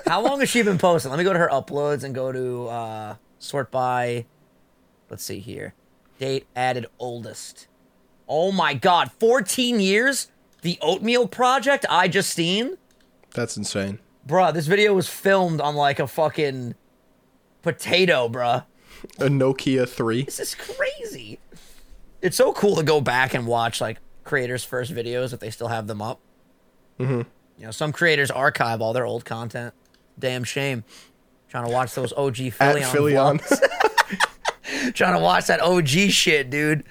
[0.07, 1.11] How long has she been posting?
[1.11, 4.26] Let me go to her uploads and go to uh, sort by.
[5.09, 5.74] Let's see here.
[6.20, 7.68] Date added oldest.
[8.28, 10.28] Oh my god, 14 years?
[10.61, 12.78] The Oatmeal Project, iJustine?
[13.34, 13.99] That's insane.
[14.28, 16.75] Bruh, this video was filmed on like a fucking
[17.61, 18.65] potato, bruh.
[19.19, 20.23] A Nokia three.
[20.23, 21.39] This is crazy.
[22.21, 25.67] It's so cool to go back and watch like creators' first videos if they still
[25.67, 26.19] have them up.
[26.99, 27.21] Mm-hmm.
[27.59, 29.73] You know, some creators archive all their old content.
[30.19, 30.84] Damn shame.
[31.49, 33.39] Trying to watch those OG At Philion.
[33.39, 34.93] Philion.
[34.93, 36.84] Trying to watch that OG shit, dude.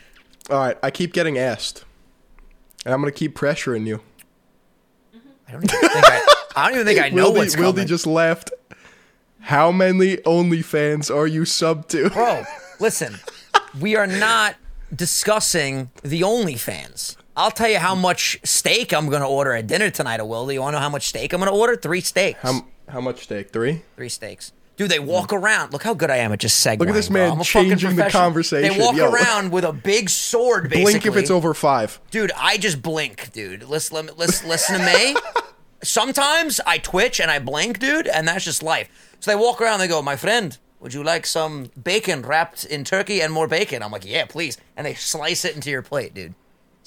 [0.51, 1.85] All right, I keep getting asked,
[2.85, 4.01] and I'm gonna keep pressuring you.
[5.49, 7.87] I don't even think I, I don't even think I know Wildy, what's Wildy coming.
[7.87, 8.51] just laughed.
[9.41, 12.11] How many OnlyFans are you sub to?
[12.11, 12.45] Bro,
[12.81, 13.17] listen,
[13.81, 14.57] we are not
[14.95, 17.17] discussing the OnlyFans.
[17.37, 20.47] I'll tell you how much steak I'm going to order at dinner tonight, Will.
[20.47, 21.77] Do you want to know how much steak I'm going to order?
[21.77, 22.41] Three steaks.
[22.41, 23.53] How, how much steak?
[23.53, 23.83] Three?
[23.95, 24.53] Three steaks.
[24.77, 25.73] Dude, they walk around.
[25.73, 26.81] Look how good I am at just segueing.
[26.81, 27.29] Look at this bro.
[27.29, 28.77] man I'm changing the conversation.
[28.77, 29.11] They walk Yo.
[29.11, 30.85] around with a big sword, basically.
[30.85, 31.99] Blink if it's over five.
[32.11, 33.63] Dude, I just blink, dude.
[33.63, 35.17] Listen, listen, listen to me.
[35.83, 38.89] Sometimes I twitch and I blink, dude, and that's just life.
[39.21, 42.85] So they walk around, they go, "My friend, Would you like some bacon wrapped in
[42.85, 43.83] turkey and more bacon?
[43.83, 44.59] I'm like, yeah, please.
[44.77, 46.35] And they slice it into your plate, dude.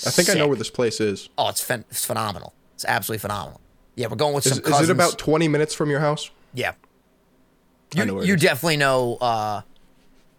[0.05, 1.29] I think I know where this place is.
[1.37, 2.53] Oh, it's, phen- it's phenomenal.
[2.75, 3.59] It's absolutely phenomenal.
[3.95, 6.29] Yeah, we're going with Is, some is it about 20 minutes from your house?
[6.53, 6.73] Yeah.
[7.95, 9.17] You, know you definitely know.
[9.19, 9.61] Uh,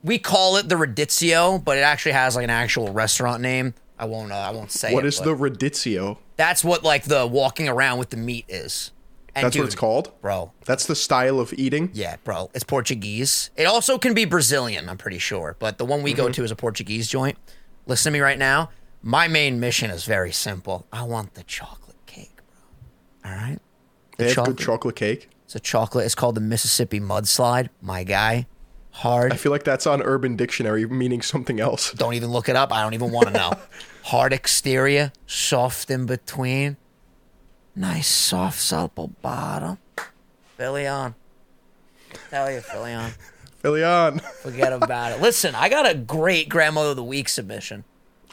[0.03, 3.75] we call it the Rodizio, but it actually has like an actual restaurant name.
[3.99, 4.33] I won't.
[4.33, 4.95] Uh, I won't say.
[4.95, 6.19] What it, is the rodizio?
[6.37, 8.93] That's what like the walking around with the meat is.
[9.35, 10.11] And That's what it's called?
[10.21, 10.51] bro.
[10.65, 11.91] That's the style of eating?
[11.93, 12.51] Yeah, bro.
[12.53, 13.51] It's Portuguese.
[13.57, 14.89] It also can be Brazilian.
[14.89, 16.17] I'm pretty sure, but the one we Mm-hmm.
[16.23, 17.39] go to is a Portuguese joint.
[17.87, 18.71] Listen to me right now.
[19.03, 20.87] My main mission is very simple.
[20.93, 22.39] I want the chocolate cake,
[23.23, 23.31] bro.
[23.33, 23.59] All right.
[24.17, 25.30] The They have chocolate- good chocolate cake.
[25.51, 26.07] It's a chocolate.
[26.07, 27.71] It's called the Mississippi Mudslide.
[27.83, 28.47] My guy,
[28.93, 29.33] hard.
[29.33, 31.91] I feel like that's on Urban Dictionary meaning something else.
[31.91, 32.73] Don't even look it up.
[32.73, 33.53] I don't even want to know.
[34.05, 36.77] Hard exterior, soft in between,
[37.75, 39.79] nice soft supple bottom.
[40.57, 41.17] Philly on.
[42.31, 43.11] Tell you, Philly on.
[43.59, 44.21] Philly on.
[44.21, 45.21] Forget about it.
[45.21, 47.83] Listen, I got a great grandmother of the week submission.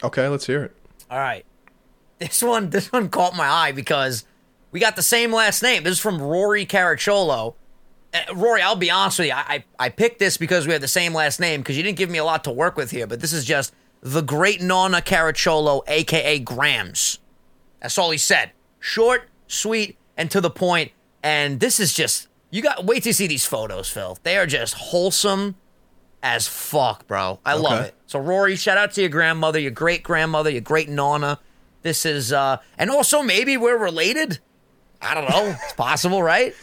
[0.04, 0.76] Okay, let's hear it.
[1.10, 1.44] All right,
[2.20, 4.24] this one, this one caught my eye because
[4.70, 5.82] we got the same last name.
[5.84, 7.54] This is from Rory Caracciolo.
[8.12, 9.34] Uh, Rory, I'll be honest with you.
[9.34, 11.98] I, I I picked this because we have the same last name because you didn't
[11.98, 13.06] give me a lot to work with here.
[13.06, 17.18] But this is just the great Nonna Caracciolo, aka Grams.
[17.80, 18.52] That's all he said.
[18.80, 20.92] Short, sweet, and to the point.
[21.22, 24.18] And this is just you got wait to see these photos, Phil.
[24.22, 25.56] They are just wholesome
[26.22, 27.40] as fuck, bro.
[27.44, 27.94] I love it.
[28.06, 31.40] So Rory, shout out to your grandmother, your great grandmother, your great nonna.
[31.82, 34.38] This is uh and also maybe we're related.
[35.00, 35.56] I don't know.
[35.64, 36.54] It's possible, right?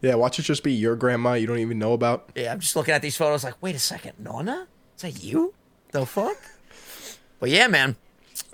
[0.00, 2.30] Yeah, watch it just be your grandma you don't even know about.
[2.34, 4.68] Yeah, I'm just looking at these photos like, wait a second, Nona?
[4.96, 5.54] Is that you?
[5.92, 6.36] The fuck?
[7.40, 7.96] But yeah, man.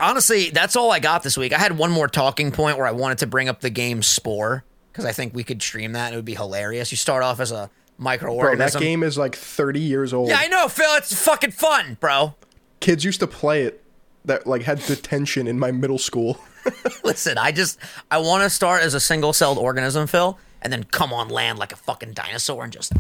[0.01, 1.53] Honestly, that's all I got this week.
[1.53, 4.65] I had one more talking point where I wanted to bring up the game Spore
[4.93, 6.91] because I think we could stream that and it would be hilarious.
[6.91, 8.73] You start off as a Bro, microorganism.
[8.73, 10.29] that game is like 30 years old.
[10.29, 10.95] Yeah, I know, Phil.
[10.97, 12.35] It's fucking fun, bro.
[12.81, 13.85] Kids used to play it
[14.25, 16.39] that like had detention in my middle school.
[17.05, 17.79] Listen, I just
[18.11, 21.73] I want to start as a single-celled organism, Phil, and then come on land like
[21.73, 22.93] a fucking dinosaur and just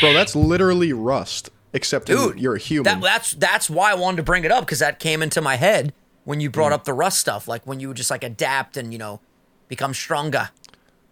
[0.00, 3.00] Bro, that's literally Rust, except dude, you're a human.
[3.00, 5.56] That, that's that's why I wanted to bring it up because that came into my
[5.56, 5.92] head
[6.24, 8.92] when you brought up the rust stuff, like when you would just like adapt and
[8.92, 9.20] you know
[9.68, 10.50] become stronger.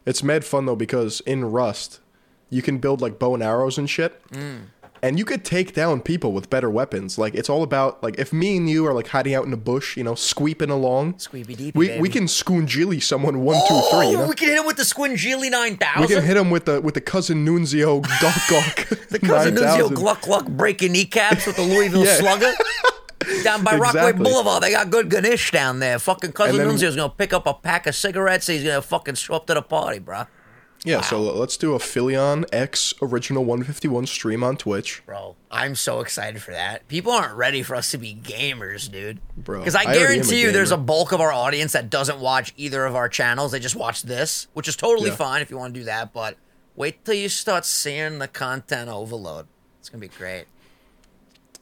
[0.07, 2.01] It's mad fun though because in Rust,
[2.49, 4.23] you can build like bow and arrows and shit.
[4.31, 4.67] Mm.
[5.03, 7.17] And you could take down people with better weapons.
[7.17, 9.57] Like it's all about like if me and you are like hiding out in a
[9.57, 11.19] bush, you know, squeeping along.
[11.19, 12.01] Squeepy deepy, We baby.
[12.03, 14.11] we can scoongilly someone one two three.
[14.11, 14.29] You Oh, know?
[14.29, 16.03] we can hit him with the Squingili nine thousand.
[16.03, 18.99] We can hit him with the with the cousin Nunzio Gawk Gawk.
[19.09, 19.95] the cousin Nunzio 9000.
[19.95, 22.17] Gluck Gluck breaking kneecaps with the Louisville Yeah.
[22.17, 22.53] Slugger.
[23.45, 24.25] Down by Rockaway Exactly.
[24.25, 25.99] Boulevard, they got good Ganesh down there.
[25.99, 28.47] Fucking cousin Nunzio's gonna pick up a pack of cigarettes.
[28.49, 30.25] He's gonna fucking show up to the party, bro.
[30.85, 35.03] Yeah, so let's do a Philion X original 151 stream on Twitch.
[35.05, 36.89] Bro, I'm so excited for that.
[36.89, 39.21] People aren't ready for us to be gamers, dude.
[39.37, 41.73] Bro, because I, I already am a guarantee you, there's a bulk of our audience
[41.73, 43.53] that doesn't watch either of our channels.
[43.53, 45.17] They just watch this, which is totally Yeah.
[45.17, 46.15] fine if you want to do that.
[46.15, 46.37] But
[46.77, 49.49] wait till you start seeing the content overload.
[49.81, 50.47] It's gonna be great.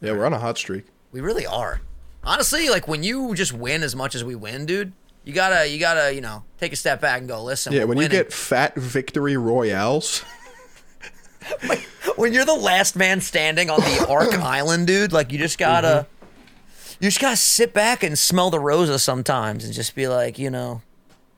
[0.01, 0.85] Yeah, we're on a hot streak.
[1.11, 1.81] We really are.
[2.23, 4.93] Honestly, like when you just win as much as we win, dude,
[5.29, 7.75] you gotta, you gotta, you know, take a step back and go listen.
[7.75, 10.25] Yeah, when you get fat victory royales,
[12.17, 16.07] when you're the last man standing on the Ark Island, dude, like you just gotta,
[16.09, 17.05] Mm-hmm.
[17.05, 20.51] you just gotta sit back and smell the roses sometimes, and just be like, you
[20.51, 20.81] know,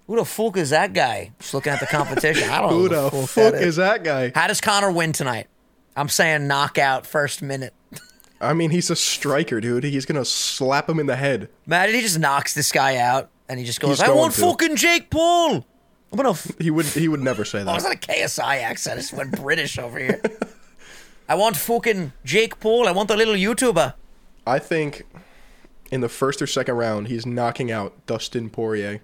[0.07, 1.33] who the fuck is that guy?
[1.41, 2.49] Just looking at the competition.
[2.49, 3.09] I don't who know.
[3.09, 4.33] Who the Who fuck that is that guy?
[4.35, 5.49] How does Connor win tonight?
[5.97, 7.75] I'm saying knockout first minute.
[8.41, 9.85] I mean, he's a striker, dude.
[9.85, 11.49] He's gonna slap him in the head.
[11.67, 14.41] Imagine he just knocks this guy out, and he just goes, He's "I want to.
[14.41, 15.67] fucking Jake Paul."
[16.13, 16.31] I'm gonna.
[16.31, 17.83] F- He would he would never say oh, that.
[17.83, 18.99] that a KSI accent?
[18.99, 20.23] I just went British over here.
[21.29, 22.89] I want fucking Jake Paul.
[22.89, 23.95] I want the little YouTuber.
[24.47, 25.03] I think
[25.91, 29.01] in the first or second round, he's knocking out Dustin Poirier.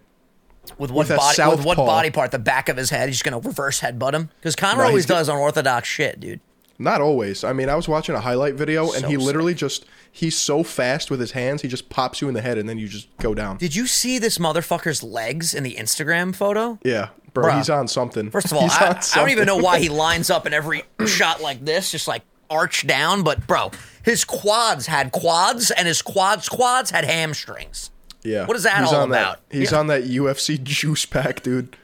[0.79, 1.43] With what With body?
[1.57, 2.33] With what body part?
[2.33, 3.09] The back of his head.
[3.09, 6.41] He's just gonna reverse headbutt him because Connor No, always does unorthodox shit, dude.
[6.79, 7.43] Not always.
[7.45, 10.63] I mean, I was watching a highlight video, and So he literally just he's so
[10.63, 13.09] fast with his hands, he just pops you in the head, and then you just
[13.19, 13.57] go down.
[13.57, 16.79] Did you see this motherfucker's legs in the Instagram photo?
[16.85, 17.57] Yeah, bro, Bruh.
[17.59, 18.31] he's on something.
[18.31, 21.41] First of all, I, I don't even know why he lines up in every shot
[21.41, 23.23] like this, just like arch down.
[23.23, 23.71] But bro,
[24.05, 27.91] his quads had quads, and his quads quads had hamstrings.
[28.23, 28.45] Yeah.
[28.47, 29.41] What is that He's all on that- about?
[29.51, 29.79] he's Yeah.
[29.79, 31.77] on that UFC juice pack, dude.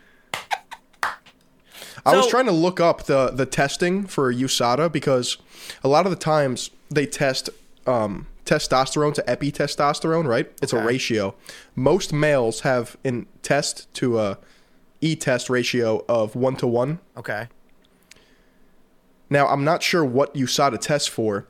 [2.04, 5.38] I was trying to look up the the testing for USADA because
[5.84, 7.48] a lot of the times they test
[7.86, 10.50] um, testosterone to epitestosterone, right?
[10.60, 11.34] It's a ratio.
[11.74, 14.38] Most males have in test to a
[15.00, 16.98] e test ratio of one to one.
[17.16, 17.48] Okay.
[19.30, 21.46] Now, I'm not sure what USADA tests for,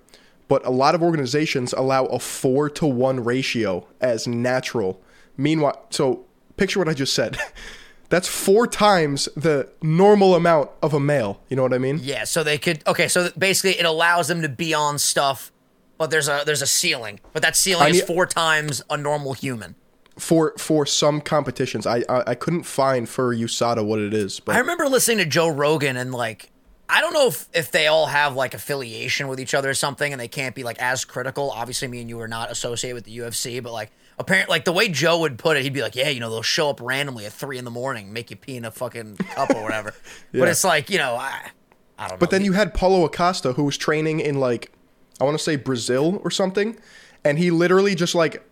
[0.46, 5.00] but a lot of organizations allow a four to one ratio as natural.
[5.36, 6.24] Meanwhile, so
[6.56, 7.38] picture what I just said.
[8.12, 11.40] That's four times the normal amount of a male.
[11.48, 11.98] You know what I mean?
[12.02, 15.50] Yeah, so they could okay, so basically it allows them to be on stuff,
[15.96, 17.20] but there's a there's a ceiling.
[17.32, 19.76] But that ceiling I is need- four times a normal human.
[20.18, 24.56] For for some competitions, I I, I couldn't find for USADA what it is, but
[24.56, 26.50] I remember listening to Joe Rogan and like
[26.90, 30.12] I don't know if, if they all have like affiliation with each other or something
[30.12, 31.50] and they can't be like as critical.
[31.50, 34.72] Obviously me and you are not associated with the UFC, but like apparently like the
[34.72, 37.26] way Joe would put it, he'd be like, Yeah, you know, they'll show up randomly
[37.26, 39.94] at three in the morning, make you pee in a fucking cup or whatever.
[40.32, 41.50] But it's like, you know, I
[41.98, 42.18] I don't know.
[42.18, 44.72] But then you had Paulo Acosta who was training in like
[45.20, 46.78] I want to say Brazil or something,
[47.24, 48.44] and he literally just like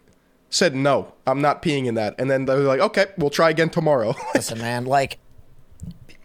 [0.50, 2.14] said no, I'm not peeing in that.
[2.18, 4.14] And then they're like, okay, we'll try again tomorrow.
[4.34, 5.18] Listen, man, like,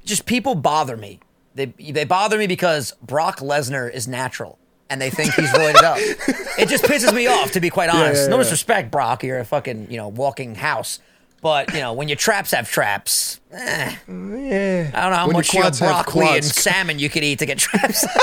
[0.04, 1.20] just people bother me.
[1.54, 4.60] They they bother me because Brock Lesnar is natural,
[4.90, 5.98] and they think he's roided up.
[6.58, 8.24] It just pisses me off, to be quite honest.
[8.24, 8.44] yeah, no yeah.
[8.44, 9.24] disrespect, Brock.
[9.24, 11.00] You're a fucking you know walking house.
[11.42, 14.92] But you know when your traps have traps, eh, yeah.
[14.94, 17.46] I don't know how When much you have broccoli and salmon you could eat to
[17.46, 18.06] get traps.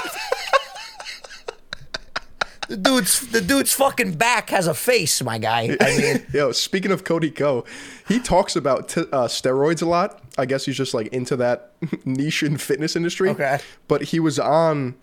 [2.68, 5.76] the dude's the dude's fucking back has a face, my guy.
[5.80, 7.64] I mean, Yo, speaking of Cody Ko,
[8.08, 10.22] he talks about t- uh, steroids a lot.
[10.38, 11.72] I guess he's just like into that
[12.06, 13.28] niche in fitness industry.
[13.30, 13.58] Okay.
[13.88, 14.94] But he was on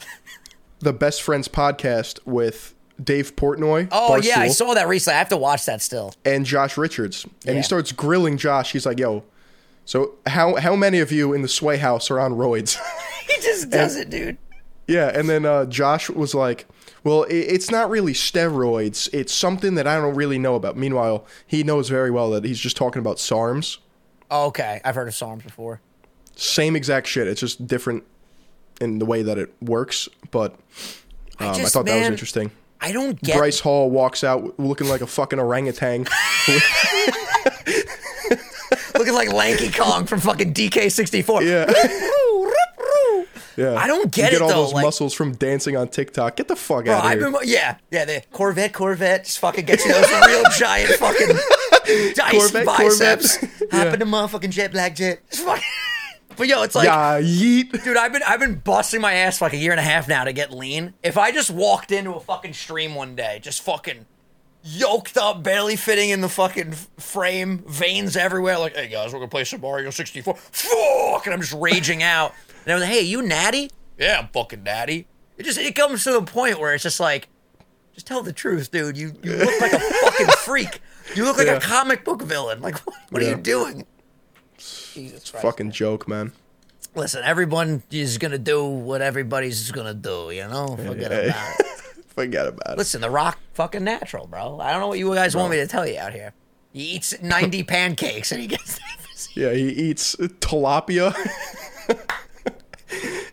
[0.79, 2.73] the Best Friends podcast with
[3.03, 3.87] Dave Portnoy.
[3.91, 5.15] oh yeah, I saw that recently.
[5.15, 6.13] I have to watch that still.
[6.25, 7.53] and Josh Richards, and Yeah.
[7.55, 8.71] he starts grilling Josh.
[8.73, 9.23] He's like, "Yo,
[9.85, 12.77] so how how many of you in the Sway House are on roids?"
[13.29, 14.37] He just does it, dude.
[14.87, 16.67] yeah, and then uh, Josh was like,
[17.03, 19.07] "Well, i it's not really steroids.
[19.13, 22.59] It's something that I don't really know about." Meanwhile, he knows very well that he's
[22.59, 23.77] just talking about SARMs.
[24.31, 25.79] Oh, okay, I've heard of SARMs before.
[26.35, 27.27] Same exact shit.
[27.27, 28.03] It's just different
[28.79, 30.07] in the way that it works.
[30.31, 30.53] But
[31.39, 32.51] um, I, just, thought that was interesting.
[32.81, 33.37] I don't get.
[33.37, 36.05] Bryce Hall walks out looking like a fucking orangutan.
[38.95, 41.45] looking like Lanky Kong from fucking DK64.
[41.45, 41.71] Yeah.
[43.57, 43.75] Yeah.
[43.75, 46.37] I don't get you it, get all though, those like- muscles from dancing on TikTok.
[46.37, 47.29] Get the fuck Bro, out of I've here.
[47.31, 51.27] been, yeah, yeah, the Corvette, Corvette, just fucking get you those real giant fucking
[52.15, 53.37] dice Corvette, biceps.
[53.37, 53.59] Corvette.
[53.73, 53.93] Hop Yeah.
[53.93, 55.19] in the motherfucking jet black jet.
[56.39, 57.83] But yo, it's like, yeah, yeet.
[57.83, 60.07] dude, I've been I've been busting my ass for like a year and a half
[60.07, 60.93] now to get lean.
[61.03, 64.05] If I just walked into a fucking stream one day, just fucking
[64.63, 69.29] yoked up, barely fitting in the fucking frame, veins everywhere, like, hey guys, we're gonna
[69.29, 70.35] play some Mario 64.
[70.35, 72.33] Fuck, and I'm just raging out.
[72.65, 73.69] And I'm like, hey, you natty?
[73.97, 75.07] Yeah, I'm fucking natty.
[75.37, 77.27] It just it comes to the point where it's just like,
[77.93, 78.97] just tell the truth, dude.
[78.97, 80.81] You you look like a fucking freak.
[81.15, 81.55] You look like Yeah.
[81.57, 82.61] a comic book villain.
[82.61, 83.85] Like, what, what are you doing?
[84.59, 85.43] Jesus Christ.
[85.45, 86.31] Fucking joke, man.
[86.95, 90.75] Listen, everyone is gonna do what everybody's gonna do, you know?
[90.75, 91.17] Forget Yeah.
[91.29, 91.65] about it.
[92.07, 92.77] Forget about it.
[92.77, 94.59] Listen, The Rock fucking natural, bro.
[94.59, 96.33] I don't know what you guys want me to tell you out here.
[96.73, 98.79] He eats 90 pancakes and he gets
[99.35, 101.13] Yeah, he eats tilapia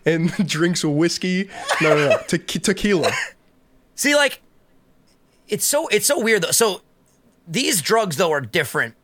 [0.05, 1.49] and drinks whiskey.
[1.81, 2.17] No, no, no.
[2.27, 3.11] Te- tequila.
[3.95, 4.41] See, like,
[5.47, 6.51] it's so it's so weird though.
[6.51, 6.81] So
[7.47, 8.95] these drugs though are different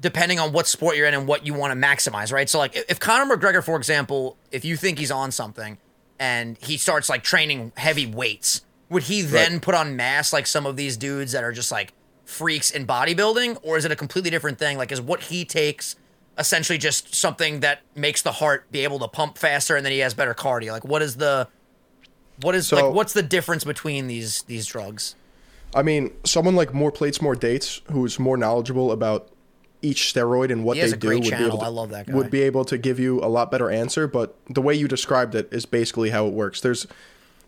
[0.00, 2.48] depending on what sport you're in and what you want to maximize, right?
[2.48, 5.78] So like if Conor McGregor, for example, if you think he's on something
[6.18, 9.62] and he starts like training heavy weights, would he then Right.
[9.62, 11.92] put on mass like some of these dudes that are just like
[12.24, 13.58] freaks in bodybuilding?
[13.62, 14.78] Or is it a completely different thing?
[14.78, 15.96] Like is what he takes
[16.38, 19.98] essentially just something that makes the heart be able to pump faster and then he
[19.98, 20.72] has better cardio?
[20.72, 21.48] Like what is the
[22.40, 25.14] what is So- like what's the difference between these these drugs?
[25.74, 29.28] I mean, someone like More Plates, More Dates, who's more knowledgeable about
[29.82, 32.14] each steroid and what He they do, would be able to, I love that guy.
[32.14, 34.06] would be able to give you a lot better answer.
[34.06, 36.60] But the way you described it is basically how it works.
[36.60, 36.86] There's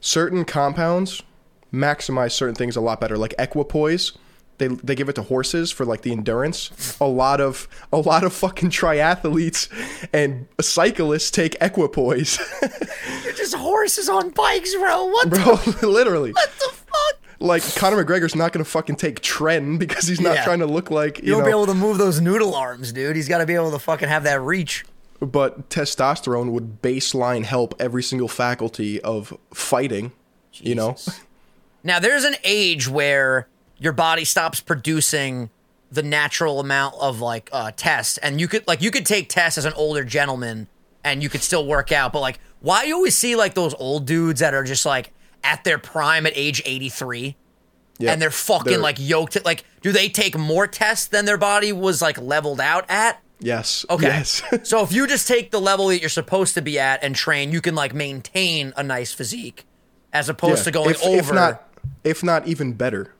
[0.01, 1.23] certain compounds
[1.73, 4.13] maximize certain things a lot better, like equipoise.
[4.59, 6.97] They, they give it to horses for like the endurance.
[7.01, 9.69] A lot of a lot of fucking triathletes
[10.13, 12.39] and cyclists take equipoise,
[13.25, 15.07] They're just horses on bikes, bro.
[15.07, 15.89] What the, bro.
[15.91, 16.73] literally, what the?
[17.43, 20.45] Like Conor McGregor's not gonna fucking take tren because he's not Yeah.
[20.45, 21.51] trying to look like you, won't know.
[21.51, 23.17] be able to move those noodle arms, dude.
[23.17, 24.85] He's got to be able to fucking have that reach.
[25.21, 30.11] but testosterone would baseline help every single faculty of fighting.
[30.55, 30.97] You know,
[31.85, 33.47] Now, there's an age where
[33.79, 35.51] your body stops producing
[35.91, 39.59] the natural amount of like uh, test, and you could like you could take tests
[39.59, 40.67] as an older gentleman,
[41.05, 42.13] and you could still work out.
[42.13, 45.13] But like, why you always see like those old dudes that are just like
[45.45, 47.37] at their prime at age 83?
[47.99, 48.13] Yeah.
[48.13, 49.45] and they're fucking They're- like yoked.
[49.45, 53.23] Like, do they take more tests than their body was like leveled out at?
[53.39, 53.85] Yes.
[53.89, 54.07] Okay.
[54.07, 54.43] Yes.
[54.65, 57.53] so if you just take the level that you're supposed to be at and train,
[57.53, 59.67] you can like maintain a nice physique
[60.13, 60.65] as opposed Yeah.
[60.65, 61.19] to going if, over.
[61.19, 61.69] If not,
[62.03, 63.15] if not even better.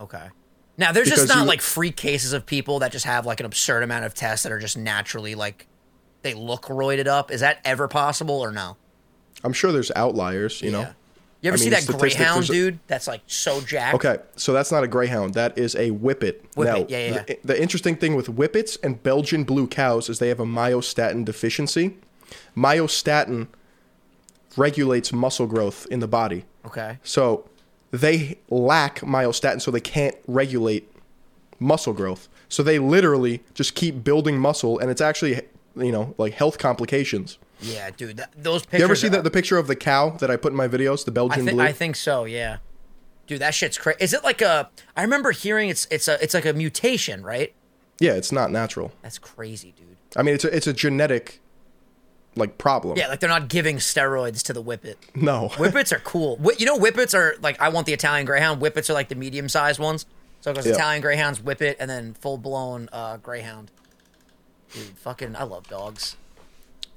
[0.00, 0.28] okay.
[0.76, 3.46] Now there's just not you- like freak cases of people that just have like an
[3.46, 5.66] absurd amount of tests that are just naturally like
[6.22, 7.30] they look roided up.
[7.30, 8.76] Is that ever possible or no?
[9.44, 10.88] I'm sure there's outliers, you know.
[11.40, 13.94] You ever I see that greyhound a- dude that's like so jacked?
[13.96, 15.34] Okay, so that's not a greyhound.
[15.34, 16.42] That is a whippet.
[16.56, 20.18] Whippet, Now, yeah, yeah, The, the interesting thing with whippets and Belgian blue cows is
[20.18, 21.96] they have a myostatin deficiency.
[22.56, 23.46] Myostatin
[24.56, 26.44] regulates muscle growth in the body.
[26.66, 26.98] Okay.
[27.04, 27.48] So
[27.92, 30.92] they lack myostatin, so they can't regulate
[31.60, 32.28] muscle growth.
[32.48, 35.42] So they literally just keep building muscle, and it's actually,
[35.76, 37.38] you know, like health complications.
[37.60, 38.18] Yeah, dude.
[38.18, 38.78] That, those pictures.
[38.78, 40.68] You ever see are- the, the picture of the cow that I put in my
[40.68, 41.64] videos, the I Belgian think blue?
[41.64, 42.24] I think so.
[42.24, 42.58] Yeah.
[43.26, 43.98] Dude, that shit's crazy.
[44.00, 44.70] Is it like a?
[44.96, 47.52] I remember hearing it's it's a it's like a mutation, right?
[48.00, 48.92] yeah, it's not natural.
[49.02, 49.96] That's crazy, dude.
[50.16, 51.40] I mean, it's a, it's a genetic
[52.36, 52.96] like problem.
[52.96, 54.96] Yeah, like they're not giving steroids to the whippet.
[55.16, 55.48] No.
[55.58, 56.38] Whippets are cool.
[56.58, 58.62] You know, whippets are like I want the Italian Greyhound.
[58.62, 60.06] Whippets are like the medium sized ones.
[60.40, 60.74] So it goes Yeah.
[60.74, 63.72] Italian Greyhounds, Whippet, and then full blown uh, Greyhound.
[64.72, 66.16] Dude, fucking, I love dogs.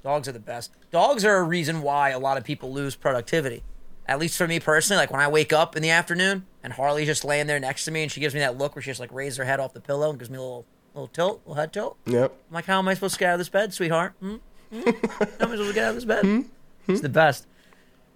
[0.04, 0.72] Dogs are the best.
[0.92, 3.64] Dogs are a reason why a lot of people lose productivity.
[4.08, 7.08] At least for me personally, like when I wake up in the afternoon and Harley's
[7.08, 9.00] just laying there next to me and she gives me that look where she just
[9.00, 11.50] like raises her head off the pillow and gives me a little little tilt, a
[11.50, 11.98] little head tilt.
[12.06, 12.32] Yep.
[12.50, 14.14] I'm like, how am I supposed to get out of this bed, sweetheart?
[14.20, 14.36] Hmm?
[14.74, 14.82] Hmm?
[14.82, 16.26] How am I supposed to get out of this bed?
[16.26, 16.42] Hmm?
[16.88, 17.46] It's the best.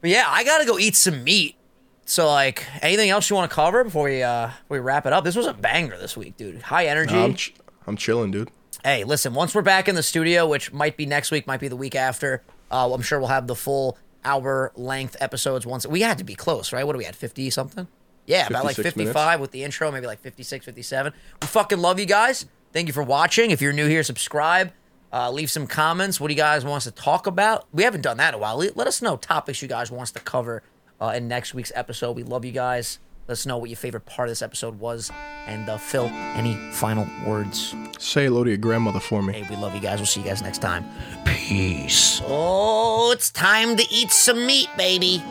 [0.01, 1.55] But yeah, I gotta go eat some meat.
[2.05, 5.13] So like, anything else you want to cover before we uh before we wrap it
[5.13, 5.23] up?
[5.23, 6.61] This was a banger this week, dude.
[6.63, 7.15] High energy.
[7.15, 7.53] I'm ch-
[7.87, 8.51] I'm chilling, dude.
[8.85, 11.67] Hey, listen, once we're back in the studio, which might be next week, might be
[11.67, 15.87] the week after, uh, I'm sure we'll have the full hour length episodes once.
[15.87, 16.85] We had to be close, right?
[16.85, 17.15] What do we had?
[17.15, 17.87] 50 something?
[18.27, 19.41] Yeah, about like 55 minutes.
[19.41, 21.13] with the intro, maybe like 56, 57.
[21.41, 22.45] We fucking love you guys.
[22.73, 23.49] Thank you for watching.
[23.49, 24.71] If you're new here, subscribe.
[25.11, 26.19] Uh, leave some comments.
[26.19, 27.65] What do you guys want us to talk about?
[27.73, 28.57] We haven't done that in a while.
[28.57, 30.61] Let us know topics you guys want us to cover
[31.01, 32.15] uh, in next week's episode.
[32.15, 32.99] We love you guys.
[33.27, 35.11] Let us know what your favorite part of this episode was.
[35.47, 36.05] And uh, Phil,
[36.35, 37.73] any final words?
[37.97, 39.33] Say hello to your grandmother for me.
[39.33, 39.97] Hey, we love you guys.
[39.99, 40.85] We'll see you guys next time.
[41.25, 42.21] Peace.
[42.25, 45.23] Oh, it's time to eat some meat, baby.